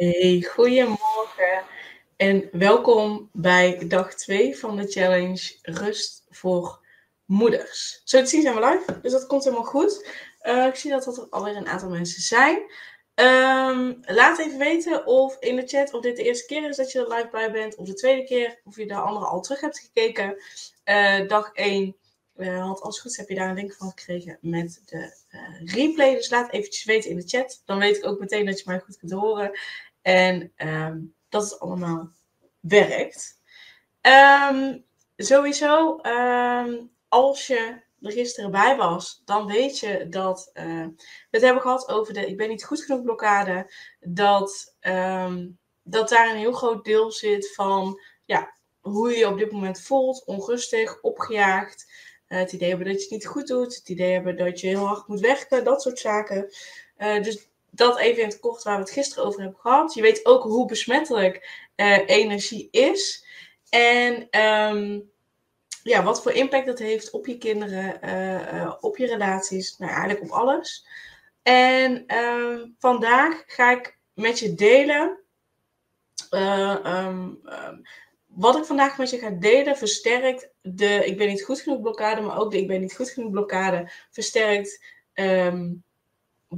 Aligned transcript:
Hey, 0.00 0.46
goedemorgen 0.50 1.64
en 2.16 2.48
welkom 2.52 3.28
bij 3.32 3.78
dag 3.88 4.14
2 4.14 4.56
van 4.56 4.76
de 4.76 4.86
challenge 4.86 5.58
Rust 5.62 6.24
voor 6.30 6.86
Moeders. 7.24 8.00
Zo 8.04 8.20
te 8.20 8.26
zien 8.26 8.42
zijn 8.42 8.54
we 8.54 8.60
live, 8.60 9.00
dus 9.00 9.12
dat 9.12 9.26
komt 9.26 9.44
helemaal 9.44 9.64
goed. 9.64 10.08
Uh, 10.42 10.66
ik 10.66 10.74
zie 10.74 10.90
dat 10.90 11.06
er 11.06 11.26
alweer 11.30 11.56
een 11.56 11.68
aantal 11.68 11.88
mensen 11.88 12.22
zijn. 12.22 12.56
Um, 13.14 14.00
laat 14.00 14.38
even 14.38 14.58
weten 14.58 15.06
of 15.06 15.36
in 15.40 15.56
de 15.56 15.66
chat 15.66 15.94
of 15.94 16.00
dit 16.00 16.16
de 16.16 16.22
eerste 16.22 16.46
keer 16.46 16.68
is 16.68 16.76
dat 16.76 16.92
je 16.92 16.98
er 16.98 17.14
live 17.14 17.28
bij 17.30 17.52
bent, 17.52 17.76
of 17.76 17.86
de 17.86 17.94
tweede 17.94 18.24
keer, 18.24 18.60
of 18.64 18.76
je 18.76 18.86
de 18.86 18.94
andere 18.94 19.26
al 19.26 19.40
terug 19.40 19.60
hebt 19.60 19.78
gekeken. 19.78 20.36
Uh, 20.84 21.28
dag 21.28 21.52
1 21.52 21.96
uh, 22.40 22.64
want 22.64 22.80
als 22.80 23.00
goed 23.00 23.16
heb 23.16 23.28
je 23.28 23.34
daar 23.34 23.48
een 23.48 23.54
link 23.54 23.72
van 23.72 23.88
gekregen 23.88 24.38
met 24.40 24.82
de 24.84 25.16
uh, 25.30 25.74
replay. 25.74 26.14
Dus 26.14 26.30
laat 26.30 26.52
eventjes 26.52 26.84
weten 26.84 27.10
in 27.10 27.16
de 27.16 27.28
chat. 27.28 27.62
Dan 27.64 27.78
weet 27.78 27.96
ik 27.96 28.06
ook 28.06 28.20
meteen 28.20 28.46
dat 28.46 28.58
je 28.58 28.64
mij 28.66 28.80
goed 28.80 28.96
kunt 28.96 29.12
horen. 29.12 29.58
En 30.02 30.52
um, 30.56 31.14
dat 31.28 31.42
het 31.42 31.60
allemaal 31.60 32.10
werkt. 32.60 33.40
Um, 34.50 34.84
sowieso, 35.16 36.00
um, 36.02 36.90
als 37.08 37.46
je 37.46 37.80
er 38.00 38.12
gisteren 38.12 38.50
bij 38.50 38.76
was, 38.76 39.22
dan 39.24 39.46
weet 39.46 39.78
je 39.78 40.08
dat 40.08 40.50
uh, 40.54 40.86
we 40.86 41.28
het 41.30 41.42
hebben 41.42 41.62
gehad 41.62 41.88
over 41.88 42.14
de 42.14 42.26
ik 42.26 42.36
ben 42.36 42.48
niet 42.48 42.64
goed 42.64 42.84
genoeg 42.84 43.02
blokkade. 43.02 43.72
Dat, 44.00 44.76
dat 45.82 46.08
daar 46.08 46.30
een 46.30 46.36
heel 46.36 46.52
groot 46.52 46.84
deel 46.84 47.12
zit 47.12 47.54
van 47.54 48.00
ja, 48.24 48.54
hoe 48.80 49.10
je 49.10 49.18
je 49.18 49.28
op 49.28 49.38
dit 49.38 49.52
moment 49.52 49.80
voelt. 49.80 50.24
Onrustig, 50.24 51.00
opgejaagd. 51.02 51.92
Uh, 52.28 52.38
het 52.38 52.52
idee 52.52 52.68
hebben 52.68 52.86
dat 52.86 52.96
je 52.96 53.02
het 53.02 53.10
niet 53.10 53.26
goed 53.26 53.46
doet. 53.46 53.74
Het 53.76 53.88
idee 53.88 54.12
hebben 54.12 54.36
dat 54.36 54.60
je 54.60 54.66
heel 54.66 54.86
hard 54.86 55.08
moet 55.08 55.20
werken. 55.20 55.64
Dat 55.64 55.82
soort 55.82 55.98
zaken. 55.98 56.52
Uh, 56.98 57.22
dus 57.22 57.49
dat 57.70 57.98
even 57.98 58.22
in 58.22 58.28
het 58.28 58.40
kort 58.40 58.62
waar 58.62 58.76
we 58.76 58.82
het 58.82 58.90
gisteren 58.90 59.24
over 59.24 59.40
hebben 59.40 59.60
gehad. 59.60 59.94
Je 59.94 60.02
weet 60.02 60.26
ook 60.26 60.42
hoe 60.42 60.66
besmettelijk 60.66 61.68
uh, 61.76 62.08
energie 62.08 62.68
is. 62.70 63.24
En 63.68 64.40
um, 64.40 65.10
ja, 65.82 66.02
wat 66.02 66.22
voor 66.22 66.32
impact 66.32 66.66
dat 66.66 66.78
heeft 66.78 67.10
op 67.10 67.26
je 67.26 67.38
kinderen, 67.38 67.98
uh, 68.04 68.74
op 68.80 68.96
je 68.96 69.06
relaties, 69.06 69.76
nou 69.78 69.92
eigenlijk 69.92 70.22
op 70.22 70.30
alles. 70.30 70.86
En 71.42 72.16
um, 72.16 72.74
vandaag 72.78 73.42
ga 73.46 73.70
ik 73.70 73.98
met 74.14 74.38
je 74.38 74.54
delen. 74.54 75.18
Um, 76.30 77.40
wat 78.26 78.56
ik 78.56 78.64
vandaag 78.64 78.98
met 78.98 79.10
je 79.10 79.18
ga 79.18 79.30
delen, 79.30 79.76
versterkt 79.76 80.50
de 80.62 81.04
ik 81.04 81.16
ben 81.16 81.28
niet 81.28 81.44
goed 81.44 81.60
genoeg 81.60 81.80
blokkade, 81.80 82.20
maar 82.20 82.38
ook 82.38 82.50
de 82.50 82.58
ik 82.58 82.66
ben 82.66 82.80
niet 82.80 82.94
goed 82.94 83.10
genoeg 83.10 83.30
blokkade 83.30 83.90
versterkt 84.10 84.84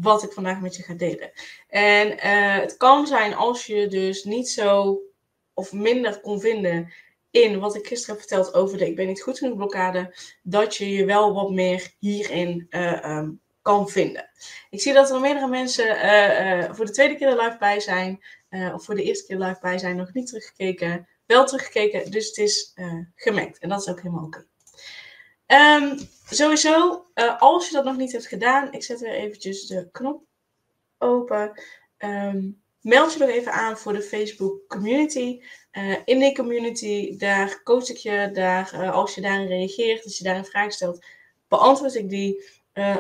wat 0.01 0.23
ik 0.23 0.33
vandaag 0.33 0.61
met 0.61 0.77
je 0.77 0.83
ga 0.83 0.95
delen. 0.95 1.33
En 1.69 2.13
uh, 2.13 2.59
het 2.61 2.77
kan 2.77 3.07
zijn 3.07 3.35
als 3.35 3.67
je 3.67 3.87
dus 3.87 4.25
niet 4.25 4.49
zo 4.49 5.01
of 5.55 5.73
minder 5.73 6.21
kon 6.21 6.41
vinden 6.41 6.93
in 7.31 7.59
wat 7.59 7.75
ik 7.75 7.87
gisteren 7.87 8.15
heb 8.15 8.25
verteld 8.29 8.55
over 8.55 8.79
de 8.79 8.87
ik 8.87 8.97
ben 8.97 9.07
niet 9.07 9.23
goed 9.23 9.39
genoeg 9.39 9.57
blokkade, 9.57 10.17
dat 10.43 10.77
je 10.77 10.91
je 10.91 11.05
wel 11.05 11.35
wat 11.35 11.51
meer 11.51 11.95
hierin 11.99 12.67
uh, 12.71 13.17
um, 13.17 13.41
kan 13.63 13.89
vinden. 13.89 14.31
Ik 14.71 14.81
zie 14.81 14.93
dat 14.93 15.11
er 15.11 15.21
meerdere 15.21 15.49
mensen 15.49 15.87
uh, 15.87 16.75
voor 16.75 16.85
de 16.85 16.93
tweede 16.93 17.17
keer 17.17 17.29
er 17.29 17.43
live 17.43 17.59
bij 17.59 17.81
zijn, 17.81 18.25
of 18.75 18.85
voor 18.85 18.95
de 18.95 19.03
eerste 19.03 19.27
keer 19.27 19.39
live 19.39 19.61
bij 19.61 19.79
zijn, 19.79 19.97
nog 19.97 20.13
niet 20.13 20.27
teruggekeken, 20.27 21.09
wel 21.27 21.45
teruggekeken, 21.45 22.11
dus 22.11 22.27
het 22.27 22.37
is 22.37 22.75
gemengd. 23.15 23.59
En 23.59 23.69
dat 23.69 23.81
is 23.81 23.89
ook 23.89 24.01
helemaal 24.03 24.25
oké. 24.25 24.47
Um, 25.53 25.99
Sowieso, 26.31 27.07
uh, 27.15 27.41
als 27.41 27.67
je 27.67 27.73
dat 27.73 27.85
nog 27.85 27.97
niet 27.97 28.13
hebt 28.13 28.27
gedaan, 28.27 28.73
ik 28.73 28.83
zet 28.83 29.01
weer 29.01 29.15
eventjes 29.15 29.67
de 29.67 29.89
knop 29.91 30.23
open. 30.99 31.63
Um, 31.99 32.63
meld 32.81 33.13
je 33.13 33.19
nog 33.19 33.29
even 33.29 33.53
aan 33.53 33.79
voor 33.79 33.93
de 33.93 34.03
Facebook 34.03 34.69
community. 34.69 35.43
Uh, 35.73 35.97
in 36.05 36.19
die 36.19 36.35
community, 36.35 37.17
daar 37.17 37.63
coach 37.63 37.89
ik 37.89 37.97
je. 37.97 38.31
Daar, 38.33 38.71
uh, 38.75 38.93
als 38.93 39.15
je 39.15 39.21
daarin 39.21 39.47
reageert, 39.47 40.05
als 40.05 40.19
je 40.19 40.25
daar 40.25 40.37
een 40.37 40.45
vraag 40.45 40.73
stelt, 40.73 41.05
beantwoord 41.49 41.95
ik 41.95 42.09
die. 42.09 42.45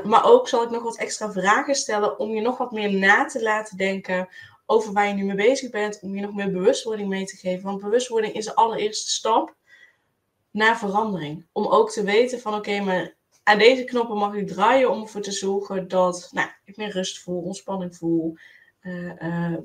maar 0.05 0.25
ook 0.25 0.49
zal 0.49 0.62
ik 0.62 0.71
nog 0.71 0.83
wat 0.83 0.97
extra 0.97 1.33
vragen 1.33 1.75
stellen 1.75 2.19
om 2.19 2.31
je 2.31 2.41
nog 2.41 2.59
wat 2.59 2.73
meer 2.73 2.93
na 2.93 3.25
te 3.25 3.43
laten 3.43 3.77
denken 3.77 4.29
over 4.67 4.93
waar 4.93 5.09
je 5.09 5.15
nu 5.15 5.25
mee 5.25 5.37
bezig 5.37 5.71
bent. 5.71 6.01
Om 6.01 6.15
je 6.15 6.21
nog 6.21 6.35
meer 6.35 6.53
bewustwording 6.53 7.09
mee 7.09 7.25
te 7.25 7.37
geven. 7.37 7.65
Want 7.65 7.81
bewustwording 7.81 8.35
is 8.35 8.45
de 8.45 8.55
allereerste 8.55 9.11
stap 9.11 9.55
naar 10.53 10.79
verandering. 10.79 11.47
Om 11.53 11.67
ook 11.67 11.91
te 11.91 12.05
weten 12.05 12.41
van 12.41 12.55
oké, 12.55 12.81
maar 12.81 13.15
aan 13.43 13.59
deze 13.59 13.85
knoppen 13.85 14.17
mag 14.17 14.35
ik 14.35 14.49
draaien 14.49 14.91
om 14.91 15.01
ervoor 15.01 15.21
te 15.21 15.33
zorgen 15.33 15.89
dat 15.89 16.29
nou, 16.33 16.49
ik 16.65 16.77
meer 16.77 16.91
rust 16.91 17.19
voel, 17.19 17.43
ontspanning 17.43 17.97
voel. 17.97 18.37
Uh, 18.83 19.12
uh, 19.23 19.57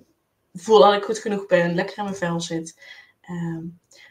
voel 0.53 0.79
dat 0.79 0.93
ik 0.93 1.03
goed 1.03 1.19
genoeg 1.19 1.45
ben, 1.45 1.75
lekker 1.75 1.97
in 1.97 2.03
mijn 2.03 2.15
vel 2.15 2.41
zit. 2.41 2.81
Uh, 3.29 3.63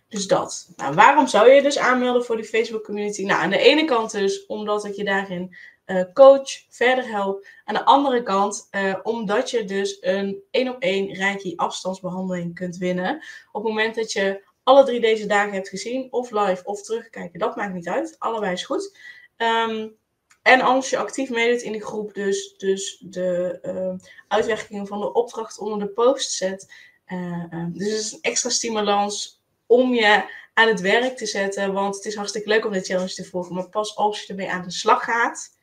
dus 0.09 0.26
dat. 0.26 0.72
Nou, 0.76 0.94
waarom 0.94 1.26
zou 1.26 1.50
je 1.50 1.62
dus 1.62 1.78
aanmelden 1.78 2.25
voor 2.25 2.36
die 2.36 2.44
Facebook 2.44 2.84
community? 2.84 3.25
Nou, 3.25 3.42
aan 3.42 3.50
de 3.50 3.59
ene 3.59 3.84
kant 3.84 4.10
dus 4.10 4.47
omdat 4.47 4.84
ik 4.84 4.94
je 4.94 5.04
daarin 5.04 5.56
uh, 5.86 6.03
coach, 6.12 6.48
verder 6.69 7.09
help. 7.09 7.47
Aan 7.65 7.75
de 7.75 7.84
andere 7.84 8.22
kant 8.22 8.69
omdat 9.03 9.50
je 9.50 9.65
dus 9.65 9.98
een 10.00 10.42
één 10.50 10.69
op 10.69 10.82
één 10.82 11.15
reiki 11.15 11.53
afstandsbehandeling 11.56 12.54
kunt 12.54 12.76
winnen. 12.76 13.16
Op 13.53 13.65
het 13.65 13.72
moment 13.72 13.94
dat 13.94 14.12
je 14.12 14.45
alle 14.66 14.84
drie 14.84 15.00
deze 15.00 15.27
dagen 15.27 15.53
hebt 15.53 15.69
gezien, 15.69 16.12
of 16.12 16.31
live 16.31 16.65
of 16.65 16.82
terugkijken, 16.82 17.38
dat 17.38 17.56
maakt 17.56 17.75
niet 17.75 17.88
uit. 17.88 18.16
Allebei 18.19 18.53
is 18.53 18.65
goed. 18.65 18.99
Um, 19.37 19.97
en 20.43 20.60
als 20.60 20.91
je 20.91 20.99
actief 20.99 21.31
meedoet 21.31 21.62
in 21.62 21.72
die 21.72 21.84
groep, 21.84 22.15
dus, 22.15 22.54
dus 22.56 22.99
de 23.00 23.59
uh, 23.62 24.09
uitwerkingen 24.28 24.87
van 24.87 25.00
de 25.00 25.12
opdracht 25.12 25.59
onder 25.59 25.78
de 25.78 25.87
post 25.87 26.32
zet. 26.32 26.72
Uh, 27.06 27.44
uh, 27.50 27.65
dus 27.69 27.88
het 27.88 27.99
is 27.99 28.12
een 28.12 28.19
extra 28.21 28.50
stimulans 28.50 29.43
om 29.66 29.94
je 29.94 30.31
aan 30.54 30.69
het 30.69 30.81
werk 30.81 31.16
te 31.16 31.27
zetten. 31.27 31.72
Want 31.72 31.94
het 31.94 32.04
is 32.04 32.15
hartstikke 32.15 32.48
leuk 32.48 32.65
om 32.65 32.72
de 32.72 32.81
challenge 32.81 33.15
te 33.15 33.25
volgen. 33.25 33.54
Maar 33.54 33.69
pas 33.69 33.97
als 33.97 34.22
je 34.22 34.28
ermee 34.28 34.50
aan 34.50 34.62
de 34.62 34.71
slag 34.71 35.04
gaat, 35.04 35.59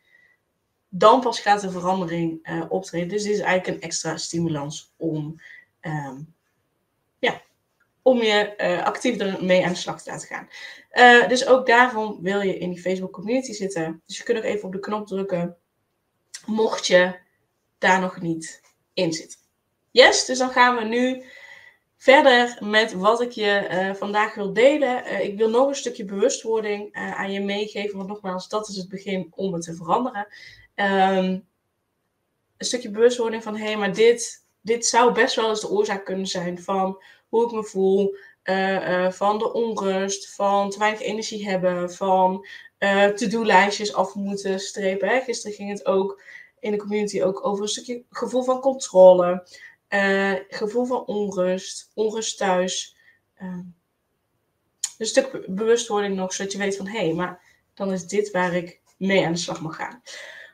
dan 0.90 1.22
pas 1.22 1.40
gaat 1.40 1.62
de 1.62 1.72
verandering 1.72 2.48
uh, 2.50 2.66
optreden. 2.70 3.10
Dus 3.10 3.24
dit 3.24 3.34
is 3.34 3.40
eigenlijk 3.40 3.78
een 3.78 3.88
extra 3.88 4.18
stimulans 4.18 4.94
om 4.98 5.42
um, 5.82 6.34
om 8.04 8.22
je 8.22 8.54
uh, 8.58 8.86
actief 8.86 9.18
ermee 9.18 9.66
aan 9.66 9.72
de 9.72 9.78
slag 9.78 10.04
te 10.04 10.10
laten 10.10 10.28
gaan. 10.28 10.48
Uh, 10.94 11.28
dus 11.28 11.48
ook 11.48 11.66
daarom 11.66 12.22
wil 12.22 12.42
je 12.42 12.58
in 12.58 12.70
die 12.70 12.82
Facebook 12.82 13.14
community 13.14 13.52
zitten. 13.52 14.02
Dus 14.06 14.18
je 14.18 14.24
kunt 14.24 14.38
ook 14.38 14.44
even 14.44 14.66
op 14.66 14.72
de 14.72 14.80
knop 14.80 15.08
drukken, 15.08 15.58
mocht 16.46 16.88
je 16.88 17.16
daar 17.78 18.00
nog 18.00 18.22
niet 18.22 18.62
in 18.94 19.14
zitten. 19.14 19.40
Yes, 19.92 20.26
dus 20.26 20.38
dan 20.38 20.50
gaan 20.50 20.76
we 20.76 20.84
nu 20.84 21.24
verder 21.98 22.58
met 22.60 22.94
wat 22.94 23.22
ik 23.22 23.32
je 23.32 23.68
uh, 23.72 23.96
vandaag 23.96 24.36
wil 24.36 24.54
delen. 24.54 25.24
ik 25.24 25.38
wil 25.38 25.50
nog 25.50 25.68
een 25.68 25.76
stukje 25.76 26.06
bewustwording 26.06 26.94
aan 26.94 27.32
je 27.32 27.42
meegeven, 27.42 27.98
want 27.98 28.10
nogmaals, 28.10 28.50
dat 28.50 28.68
is 28.68 28.76
het 28.76 28.90
begin 28.90 29.32
om 29.36 29.54
het 29.54 29.64
te 29.64 29.76
veranderen. 29.76 30.28
Um, 30.76 31.48
een 32.58 32.66
stukje 32.66 32.90
bewustwording 32.90 33.44
van, 33.44 33.58
hé, 33.58 33.66
hey, 33.66 33.78
maar 33.78 33.94
dit, 33.94 34.46
dit 34.62 34.86
zou 34.86 35.14
best 35.14 35.36
wel 35.36 35.50
eens 35.50 35.62
de 35.62 35.70
oorzaak 35.70 36.06
kunnen 36.06 36.28
zijn 36.28 36.62
van 36.62 37.04
hoe 37.34 37.46
ik 37.46 37.52
me 37.52 37.64
voel, 37.64 38.16
uh, 38.44 38.90
uh, 38.90 39.12
van 39.12 39.38
de 39.38 39.54
onrust, 39.54 40.34
van 40.36 40.70
te 40.70 40.80
weinig 40.80 41.02
energie 41.02 41.50
hebben, 41.50 41.94
van 41.94 42.48
uh, 42.80 43.06
to-do-lijstjes 43.06 43.94
af 43.94 44.16
moeten 44.16 44.60
strepen. 44.60 45.22
Gisteren 45.22 45.56
ging 45.56 45.70
het 45.70 45.86
ook 45.86 46.22
in 46.60 46.72
de 46.72 46.78
community 46.78 47.22
ook 47.22 47.46
over 47.46 47.64
een 47.64 47.70
stukje 47.70 48.04
gevoel 48.10 48.44
van 48.44 48.60
controle, 48.60 49.48
gevoel 50.48 50.86
van 50.86 51.06
onrust, 51.06 51.92
onrust 51.94 52.38
thuis. 52.38 52.96
een 53.38 55.06
stuk 55.06 55.46
bewustwording 55.48 56.16
nog, 56.16 56.34
zodat 56.34 56.52
je 56.52 56.58
weet 56.58 56.78
van 56.78 56.88
hé, 56.88 57.06
hey, 57.06 57.14
maar 57.14 57.42
dan 57.74 57.92
is 57.92 58.08
dit 58.08 58.32
waar 58.32 58.54
ik 58.54 58.82
mee 58.98 59.26
aan 59.26 59.34
de 59.34 59.40
slag 59.40 59.62
mag 59.62 59.76
gaan. 59.76 60.02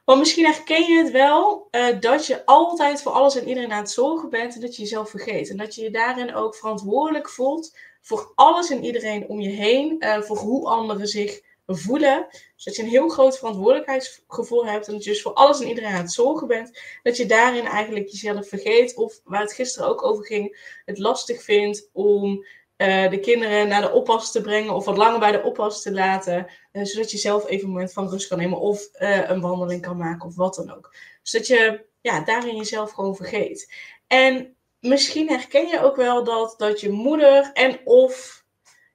Want 0.09 0.21
misschien 0.21 0.45
herken 0.45 0.83
je 0.83 0.97
het 1.03 1.11
wel 1.11 1.67
uh, 1.71 1.99
dat 1.99 2.25
je 2.25 2.45
altijd 2.45 3.01
voor 3.01 3.11
alles 3.11 3.35
en 3.35 3.47
iedereen 3.47 3.71
aan 3.71 3.81
het 3.81 3.91
zorgen 3.91 4.29
bent 4.29 4.55
en 4.55 4.61
dat 4.61 4.75
je 4.75 4.81
jezelf 4.81 5.09
vergeet. 5.09 5.49
En 5.49 5.57
dat 5.57 5.75
je 5.75 5.83
je 5.83 5.89
daarin 5.89 6.35
ook 6.35 6.55
verantwoordelijk 6.55 7.29
voelt 7.29 7.77
voor 8.01 8.31
alles 8.35 8.69
en 8.69 8.83
iedereen 8.83 9.27
om 9.27 9.39
je 9.39 9.49
heen, 9.49 9.95
uh, 9.99 10.21
voor 10.21 10.37
hoe 10.37 10.67
anderen 10.67 11.07
zich 11.07 11.41
voelen. 11.67 12.27
Zodat 12.55 12.77
je 12.77 12.83
een 12.83 12.89
heel 12.89 13.09
groot 13.09 13.37
verantwoordelijkheidsgevoel 13.37 14.65
hebt. 14.65 14.87
En 14.87 14.93
dat 14.93 15.03
je 15.03 15.09
dus 15.09 15.21
voor 15.21 15.33
alles 15.33 15.59
en 15.59 15.67
iedereen 15.67 15.91
aan 15.91 16.01
het 16.01 16.11
zorgen 16.11 16.47
bent. 16.47 16.79
Dat 17.03 17.17
je 17.17 17.25
daarin 17.25 17.65
eigenlijk 17.65 18.07
jezelf 18.07 18.47
vergeet. 18.47 18.95
Of 18.95 19.21
waar 19.23 19.41
het 19.41 19.53
gisteren 19.53 19.89
ook 19.89 20.03
over 20.03 20.25
ging, 20.25 20.75
het 20.85 20.97
lastig 20.97 21.43
vindt 21.43 21.89
om 21.93 22.45
uh, 22.81 23.09
de 23.09 23.19
kinderen 23.19 23.67
naar 23.67 23.81
de 23.81 23.91
oppas 23.91 24.31
te 24.31 24.41
brengen. 24.41 24.73
Of 24.73 24.85
wat 24.85 24.97
langer 24.97 25.19
bij 25.19 25.31
de 25.31 25.43
oppas 25.43 25.81
te 25.81 25.93
laten. 25.93 26.47
Uh, 26.71 26.83
zodat 26.83 27.11
je 27.11 27.17
zelf 27.17 27.47
even 27.47 27.65
een 27.65 27.71
moment 27.71 27.93
van 27.93 28.09
rust 28.09 28.27
kan 28.27 28.37
nemen. 28.37 28.59
Of 28.59 28.89
uh, 28.99 29.29
een 29.29 29.41
wandeling 29.41 29.81
kan 29.81 29.97
maken 29.97 30.27
of 30.27 30.35
wat 30.35 30.55
dan 30.55 30.75
ook. 30.75 30.95
Zodat 31.21 31.47
je 31.47 31.85
ja, 32.01 32.23
daarin 32.23 32.55
jezelf 32.55 32.91
gewoon 32.91 33.15
vergeet. 33.15 33.73
En 34.07 34.55
misschien 34.79 35.29
herken 35.29 35.67
je 35.67 35.83
ook 35.83 35.95
wel 35.95 36.23
dat, 36.23 36.55
dat 36.57 36.79
je 36.79 36.89
moeder 36.89 37.51
en 37.53 37.79
of 37.83 38.43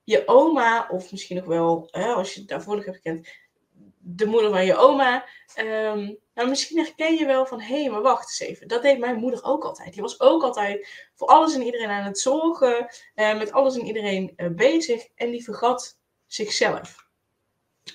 je 0.05 0.23
oma, 0.27 0.89
of 0.91 1.11
misschien 1.11 1.37
nog 1.37 1.45
wel, 1.45 1.89
als 1.93 2.35
je 2.35 2.41
het 2.41 2.49
daarvoor 2.49 2.77
nog 2.77 2.85
hebt 2.85 2.97
gekend, 2.97 3.29
de 3.99 4.27
moeder 4.27 4.51
van 4.51 4.65
je 4.65 4.77
oma. 4.77 5.25
Um, 5.59 6.19
nou, 6.35 6.49
misschien 6.49 6.79
herken 6.79 7.15
je 7.15 7.27
wel 7.27 7.47
van, 7.47 7.61
hé, 7.61 7.81
hey, 7.81 7.91
maar 7.91 8.03
wacht 8.03 8.23
eens 8.23 8.51
even. 8.51 8.69
Dat 8.69 8.83
deed 8.83 8.99
mijn 8.99 9.17
moeder 9.17 9.45
ook 9.45 9.65
altijd. 9.65 9.93
Die 9.93 10.03
was 10.03 10.21
ook 10.21 10.43
altijd 10.43 10.89
voor 11.15 11.29
alles 11.29 11.55
en 11.55 11.63
iedereen 11.63 11.91
aan 11.91 12.05
het 12.05 12.19
zorgen, 12.19 12.89
uh, 13.15 13.39
met 13.39 13.53
alles 13.53 13.75
en 13.75 13.87
iedereen 13.87 14.33
uh, 14.37 14.49
bezig. 14.51 15.09
En 15.15 15.31
die 15.31 15.45
vergat 15.45 15.99
zichzelf. 16.27 17.09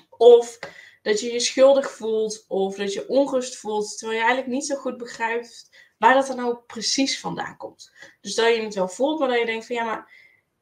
Of 0.10 0.60
dat 1.02 1.20
je 1.20 1.32
je 1.32 1.40
schuldig 1.40 1.92
voelt, 1.92 2.46
of 2.48 2.76
dat 2.76 2.94
je 2.94 3.08
onrust 3.08 3.56
voelt, 3.56 3.98
terwijl 3.98 4.20
je 4.20 4.26
eigenlijk 4.26 4.54
niet 4.54 4.66
zo 4.66 4.76
goed 4.76 4.98
begrijpt 4.98 5.70
waar 5.98 6.14
dat 6.14 6.30
er 6.30 6.36
nou 6.36 6.58
precies 6.68 7.20
vandaan 7.20 7.58
komt. 7.58 7.92
Dus 8.22 8.36
dat 8.36 8.56
je 8.56 8.62
het 8.62 8.76
wel 8.76 8.88
voelt, 8.88 9.20
maar 9.20 9.28
dat 9.28 9.40
je 9.40 9.46
denkt 9.46 9.66
van, 9.66 9.76
ja, 9.76 9.84
maar 9.84 10.12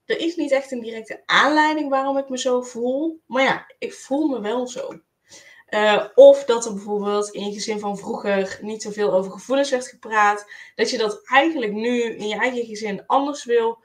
er 0.06 0.20
is 0.20 0.36
niet 0.36 0.52
echt 0.52 0.72
een 0.72 0.82
directe 0.82 1.24
aanleiding 1.26 1.90
waarom 1.90 2.18
ik 2.18 2.30
me 2.30 2.38
zo 2.38 2.62
voel. 2.62 3.22
Maar 3.26 3.44
ja, 3.44 3.74
ik 3.78 3.94
voel 3.94 4.28
me 4.28 4.42
wel 4.42 4.68
zo. 4.68 5.02
Uh, 5.70 6.06
of 6.16 6.46
dat 6.46 6.66
er 6.66 6.74
bijvoorbeeld 6.74 7.30
in 7.30 7.46
je 7.46 7.54
gezin 7.54 7.80
van 7.80 7.98
vroeger 7.98 8.60
niet 8.62 8.82
zoveel 8.82 9.14
over 9.14 9.32
gevoelens 9.32 9.70
werd 9.70 9.88
gepraat. 9.88 10.46
Dat 10.76 10.90
je 10.90 10.98
dat 10.98 11.22
eigenlijk 11.24 11.72
nu 11.72 12.02
in 12.02 12.28
je 12.28 12.36
eigen 12.36 12.66
gezin 12.66 13.06
anders 13.06 13.46
wil. 13.46 13.78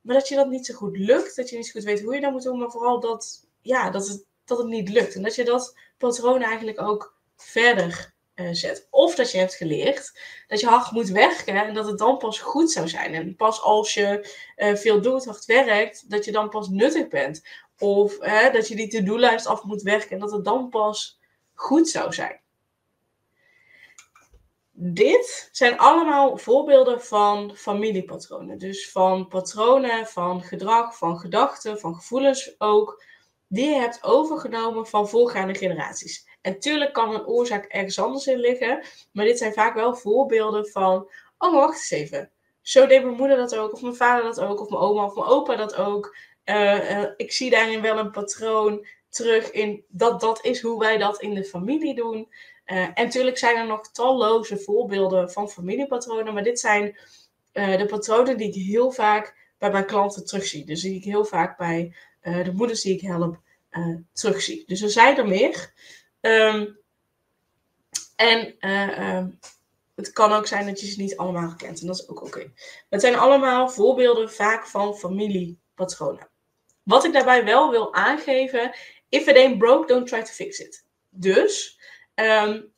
Maar 0.00 0.14
dat 0.14 0.28
je 0.28 0.34
dat 0.34 0.48
niet 0.48 0.66
zo 0.66 0.74
goed 0.74 0.96
lukt. 0.96 1.36
Dat 1.36 1.50
je 1.50 1.56
niet 1.56 1.66
zo 1.66 1.72
goed 1.72 1.82
weet 1.82 2.02
hoe 2.02 2.14
je 2.14 2.20
dat 2.20 2.32
moet 2.32 2.42
doen. 2.42 2.58
Maar 2.58 2.70
vooral 2.70 3.00
dat, 3.00 3.46
ja, 3.62 3.90
dat, 3.90 4.08
het, 4.08 4.24
dat 4.44 4.58
het 4.58 4.66
niet 4.66 4.88
lukt. 4.88 5.14
En 5.14 5.22
dat 5.22 5.34
je 5.34 5.44
dat 5.44 5.76
patroon 5.98 6.42
eigenlijk 6.42 6.80
ook 6.80 7.14
verder 7.36 8.12
uh, 8.34 8.48
zet. 8.52 8.86
Of 8.90 9.14
dat 9.14 9.30
je 9.30 9.38
hebt 9.38 9.54
geleerd 9.54 10.20
dat 10.46 10.60
je 10.60 10.66
hard 10.66 10.90
moet 10.90 11.08
werken 11.08 11.54
en 11.66 11.74
dat 11.74 11.86
het 11.86 11.98
dan 11.98 12.18
pas 12.18 12.38
goed 12.38 12.70
zou 12.70 12.88
zijn. 12.88 13.14
En 13.14 13.36
pas 13.36 13.62
als 13.62 13.94
je 13.94 14.34
uh, 14.56 14.74
veel 14.74 15.00
doet, 15.00 15.24
hard 15.24 15.44
werkt, 15.44 16.10
dat 16.10 16.24
je 16.24 16.32
dan 16.32 16.48
pas 16.48 16.68
nuttig 16.68 17.08
bent. 17.08 17.42
Of 17.78 18.22
uh, 18.22 18.52
dat 18.52 18.68
je 18.68 18.76
die 18.76 18.88
to-do-lijst 18.88 19.46
af 19.46 19.62
moet 19.62 19.82
werken 19.82 20.10
en 20.10 20.18
dat 20.18 20.30
het 20.30 20.44
dan 20.44 20.68
pas 20.68 21.18
goed 21.58 21.88
zou 21.88 22.12
zijn. 22.12 22.40
Dit 24.80 25.48
zijn 25.52 25.78
allemaal 25.78 26.36
voorbeelden 26.36 27.02
van 27.02 27.56
familiepatronen. 27.56 28.58
Dus 28.58 28.90
van 28.90 29.28
patronen, 29.28 30.06
van 30.06 30.42
gedrag, 30.42 30.96
van 30.96 31.18
gedachten, 31.18 31.78
van 31.78 31.94
gevoelens 31.94 32.54
ook, 32.58 33.02
die 33.46 33.68
je 33.68 33.74
hebt 33.74 34.02
overgenomen 34.02 34.86
van 34.86 35.08
voorgaande 35.08 35.54
generaties. 35.54 36.28
En 36.40 36.58
tuurlijk 36.58 36.92
kan 36.92 37.14
een 37.14 37.26
oorzaak 37.26 37.64
ergens 37.64 37.98
anders 37.98 38.26
in 38.26 38.38
liggen, 38.38 38.84
maar 39.12 39.24
dit 39.24 39.38
zijn 39.38 39.52
vaak 39.52 39.74
wel 39.74 39.94
voorbeelden 39.94 40.66
van, 40.66 41.10
oh 41.38 41.54
wacht 41.54 41.74
eens 41.74 41.90
even, 41.90 42.30
zo 42.60 42.86
deed 42.86 43.02
mijn 43.02 43.16
moeder 43.16 43.36
dat 43.36 43.56
ook, 43.56 43.72
of 43.72 43.82
mijn 43.82 43.96
vader 43.96 44.24
dat 44.24 44.40
ook, 44.40 44.60
of 44.60 44.68
mijn 44.68 44.82
oma 44.82 45.04
of 45.04 45.14
mijn 45.14 45.26
opa 45.26 45.56
dat 45.56 45.76
ook. 45.76 46.16
Uh, 46.44 46.90
uh, 46.90 47.08
ik 47.16 47.32
zie 47.32 47.50
daarin 47.50 47.82
wel 47.82 47.98
een 47.98 48.10
patroon 48.10 48.86
terug 49.08 49.50
in 49.50 49.84
dat 49.88 50.20
dat 50.20 50.44
is 50.44 50.60
hoe 50.60 50.78
wij 50.78 50.98
dat 50.98 51.20
in 51.22 51.34
de 51.34 51.44
familie 51.44 51.94
doen. 51.94 52.28
Uh, 52.66 52.76
en 52.76 52.92
natuurlijk 53.04 53.38
zijn 53.38 53.56
er 53.56 53.66
nog 53.66 53.90
talloze 53.90 54.58
voorbeelden 54.58 55.30
van 55.30 55.50
familiepatronen, 55.50 56.34
maar 56.34 56.42
dit 56.42 56.60
zijn 56.60 56.98
de 57.52 57.86
patronen 57.88 58.36
die 58.36 58.48
ik 58.48 58.54
heel 58.54 58.90
vaak 58.90 59.36
bij 59.58 59.70
mijn 59.70 59.86
klanten 59.86 60.24
terugzie. 60.24 60.64
Dus 60.64 60.80
die 60.80 60.94
ik 60.94 61.04
heel 61.04 61.24
vaak 61.24 61.56
bij 61.56 61.94
de 62.20 62.52
moeders 62.54 62.82
die 62.82 62.94
ik 62.94 63.00
help 63.00 63.40
terugzie. 64.12 64.62
Dus 64.66 64.80
er 64.80 64.90
zijn 64.90 65.16
er 65.16 65.28
meer. 65.28 65.72
Um, 66.20 66.78
en 68.16 68.70
um, 68.70 69.38
het 69.94 70.12
kan 70.12 70.32
ook 70.32 70.46
zijn 70.46 70.66
dat 70.66 70.80
je 70.80 70.86
ze 70.86 71.00
niet 71.00 71.16
allemaal 71.16 71.54
kent. 71.56 71.80
En 71.80 71.86
dat 71.86 71.98
is 71.98 72.08
ook 72.08 72.22
oké. 72.22 72.52
Het 72.88 73.00
zijn 73.00 73.16
allemaal 73.16 73.68
voorbeelden 73.68 74.30
vaak 74.30 74.66
van 74.66 74.96
familiepatronen. 74.96 76.28
Wat 76.82 77.04
ik 77.04 77.12
daarbij 77.12 77.44
wel 77.44 77.70
wil 77.70 77.94
aangeven. 77.94 78.74
If 79.08 79.26
it 79.26 79.36
ain't 79.36 79.58
broke, 79.58 79.88
don't 79.88 80.08
try 80.08 80.20
to 80.20 80.32
fix 80.32 80.58
it. 80.58 80.86
Dus, 81.08 81.80
um, 82.14 82.72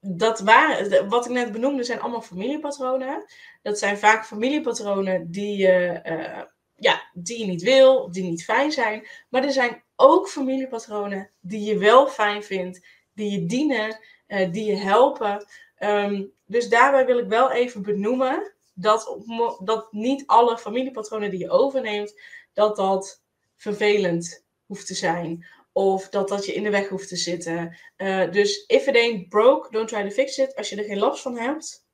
dat 0.00 0.40
waren, 0.40 1.08
wat 1.08 1.24
ik 1.24 1.30
net 1.30 1.52
benoemde, 1.52 1.84
zijn 1.84 2.00
allemaal 2.00 2.22
familiepatronen. 2.22 3.24
Dat 3.62 3.78
zijn 3.78 3.98
vaak 3.98 4.26
familiepatronen 4.26 5.30
die 5.30 5.56
je, 5.56 6.00
uh, 6.04 6.42
ja, 6.76 7.10
die 7.12 7.38
je 7.38 7.46
niet 7.46 7.62
wil, 7.62 8.12
die 8.12 8.22
niet 8.22 8.44
fijn 8.44 8.72
zijn. 8.72 9.06
Maar 9.28 9.44
er 9.44 9.52
zijn 9.52 9.82
ook 9.96 10.28
familiepatronen 10.28 11.30
die 11.40 11.64
je 11.64 11.78
wel 11.78 12.06
fijn 12.06 12.42
vindt, 12.42 12.86
die 13.14 13.30
je 13.30 13.46
dienen, 13.46 13.98
uh, 14.28 14.52
die 14.52 14.64
je 14.64 14.76
helpen. 14.76 15.46
Um, 15.78 16.32
dus 16.44 16.68
daarbij 16.68 17.06
wil 17.06 17.18
ik 17.18 17.28
wel 17.28 17.50
even 17.50 17.82
benoemen 17.82 18.52
dat, 18.74 19.16
dat 19.64 19.92
niet 19.92 20.22
alle 20.26 20.58
familiepatronen 20.58 21.30
die 21.30 21.38
je 21.38 21.50
overneemt, 21.50 22.20
dat 22.52 22.76
dat 22.76 23.22
vervelend 23.56 24.44
hoeft 24.70 24.86
te 24.86 24.94
zijn. 24.94 25.46
Of 25.72 26.08
dat 26.08 26.28
dat 26.28 26.46
je 26.46 26.52
in 26.52 26.62
de 26.62 26.70
weg 26.70 26.88
hoeft 26.88 27.08
te 27.08 27.16
zitten. 27.16 27.76
Uh, 27.96 28.30
dus 28.30 28.64
if 28.66 28.86
it 28.86 28.96
ain't 28.96 29.28
broke, 29.28 29.70
don't 29.70 29.88
try 29.88 30.02
to 30.02 30.10
fix 30.10 30.38
it. 30.38 30.56
Als 30.56 30.68
je 30.68 30.76
er 30.76 30.84
geen 30.84 30.98
last 30.98 31.22
van 31.22 31.36
hebt, 31.36 31.86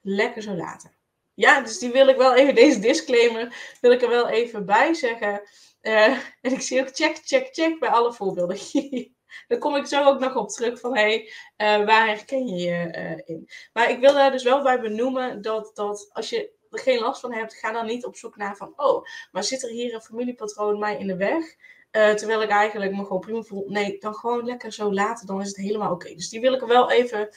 lekker 0.00 0.42
zo 0.42 0.54
laten. 0.54 0.92
Ja, 1.34 1.60
dus 1.60 1.78
die 1.78 1.90
wil 1.90 2.08
ik 2.08 2.16
wel 2.16 2.34
even, 2.34 2.54
deze 2.54 2.78
disclaimer, 2.78 3.76
wil 3.80 3.90
ik 3.90 4.02
er 4.02 4.08
wel 4.08 4.28
even 4.28 4.66
bij 4.66 4.94
zeggen. 4.94 5.42
Uh, 5.82 6.18
en 6.40 6.52
ik 6.52 6.60
zie 6.60 6.80
ook 6.80 6.96
check, 6.96 7.20
check, 7.24 7.48
check 7.52 7.78
bij 7.78 7.88
alle 7.88 8.12
voorbeelden. 8.12 8.58
Daar 9.48 9.58
kom 9.58 9.76
ik 9.76 9.86
zo 9.86 10.04
ook 10.04 10.20
nog 10.20 10.36
op 10.36 10.48
terug 10.48 10.80
van, 10.80 10.96
hé, 10.96 11.02
hey, 11.02 11.78
uh, 11.80 11.86
waar 11.86 12.06
herken 12.06 12.46
je 12.46 12.56
je 12.56 13.22
in? 13.24 13.48
Maar 13.72 13.90
ik 13.90 14.00
wil 14.00 14.12
daar 14.12 14.30
dus 14.30 14.42
wel 14.42 14.62
bij 14.62 14.80
benoemen 14.80 15.42
dat, 15.42 15.70
dat 15.74 16.10
als 16.12 16.30
je 16.30 16.52
er 16.70 16.78
geen 16.78 16.98
last 16.98 17.20
van 17.20 17.32
hebt, 17.32 17.54
ga 17.54 17.72
dan 17.72 17.86
niet 17.86 18.04
op 18.04 18.16
zoek 18.16 18.36
naar 18.36 18.56
van, 18.56 18.72
oh, 18.76 19.04
maar 19.32 19.44
zit 19.44 19.62
er 19.62 19.70
hier 19.70 19.94
een 19.94 20.00
familiepatroon 20.00 20.78
mij 20.78 20.98
in 20.98 21.06
de 21.06 21.16
weg? 21.16 21.56
Terwijl 21.90 22.42
ik 22.42 22.50
eigenlijk 22.50 22.92
me 22.92 23.02
gewoon 23.02 23.20
prima 23.20 23.42
voel. 23.42 23.64
Nee, 23.68 23.98
dan 23.98 24.14
gewoon 24.14 24.44
lekker 24.44 24.72
zo 24.72 24.92
laten, 24.92 25.26
dan 25.26 25.40
is 25.40 25.48
het 25.48 25.56
helemaal 25.56 25.92
oké. 25.92 26.14
Dus 26.14 26.28
die 26.28 26.40
wil 26.40 26.52
ik 26.52 26.60
er 26.60 26.68
wel 26.68 26.90
even 26.90 27.28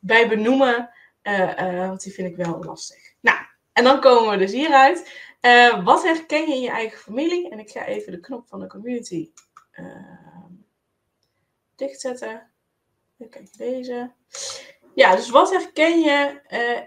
bij 0.00 0.28
benoemen, 0.28 0.90
want 1.86 2.02
die 2.02 2.12
vind 2.12 2.28
ik 2.28 2.36
wel 2.36 2.64
lastig. 2.64 3.14
Nou, 3.20 3.38
en 3.72 3.84
dan 3.84 4.00
komen 4.00 4.30
we 4.30 4.36
dus 4.36 4.52
hieruit. 4.52 5.20
Wat 5.84 6.02
herken 6.02 6.48
je 6.48 6.54
in 6.54 6.60
je 6.60 6.70
eigen 6.70 6.98
familie? 6.98 7.50
En 7.50 7.58
ik 7.58 7.70
ga 7.70 7.86
even 7.86 8.12
de 8.12 8.20
knop 8.20 8.48
van 8.48 8.60
de 8.60 8.66
community 8.66 9.30
dichtzetten. 11.76 12.50
Kijk, 13.30 13.56
deze. 13.56 14.12
Ja, 14.94 15.16
dus 15.16 15.30
wat 15.30 15.50
herken 15.50 16.00
je 16.00 16.40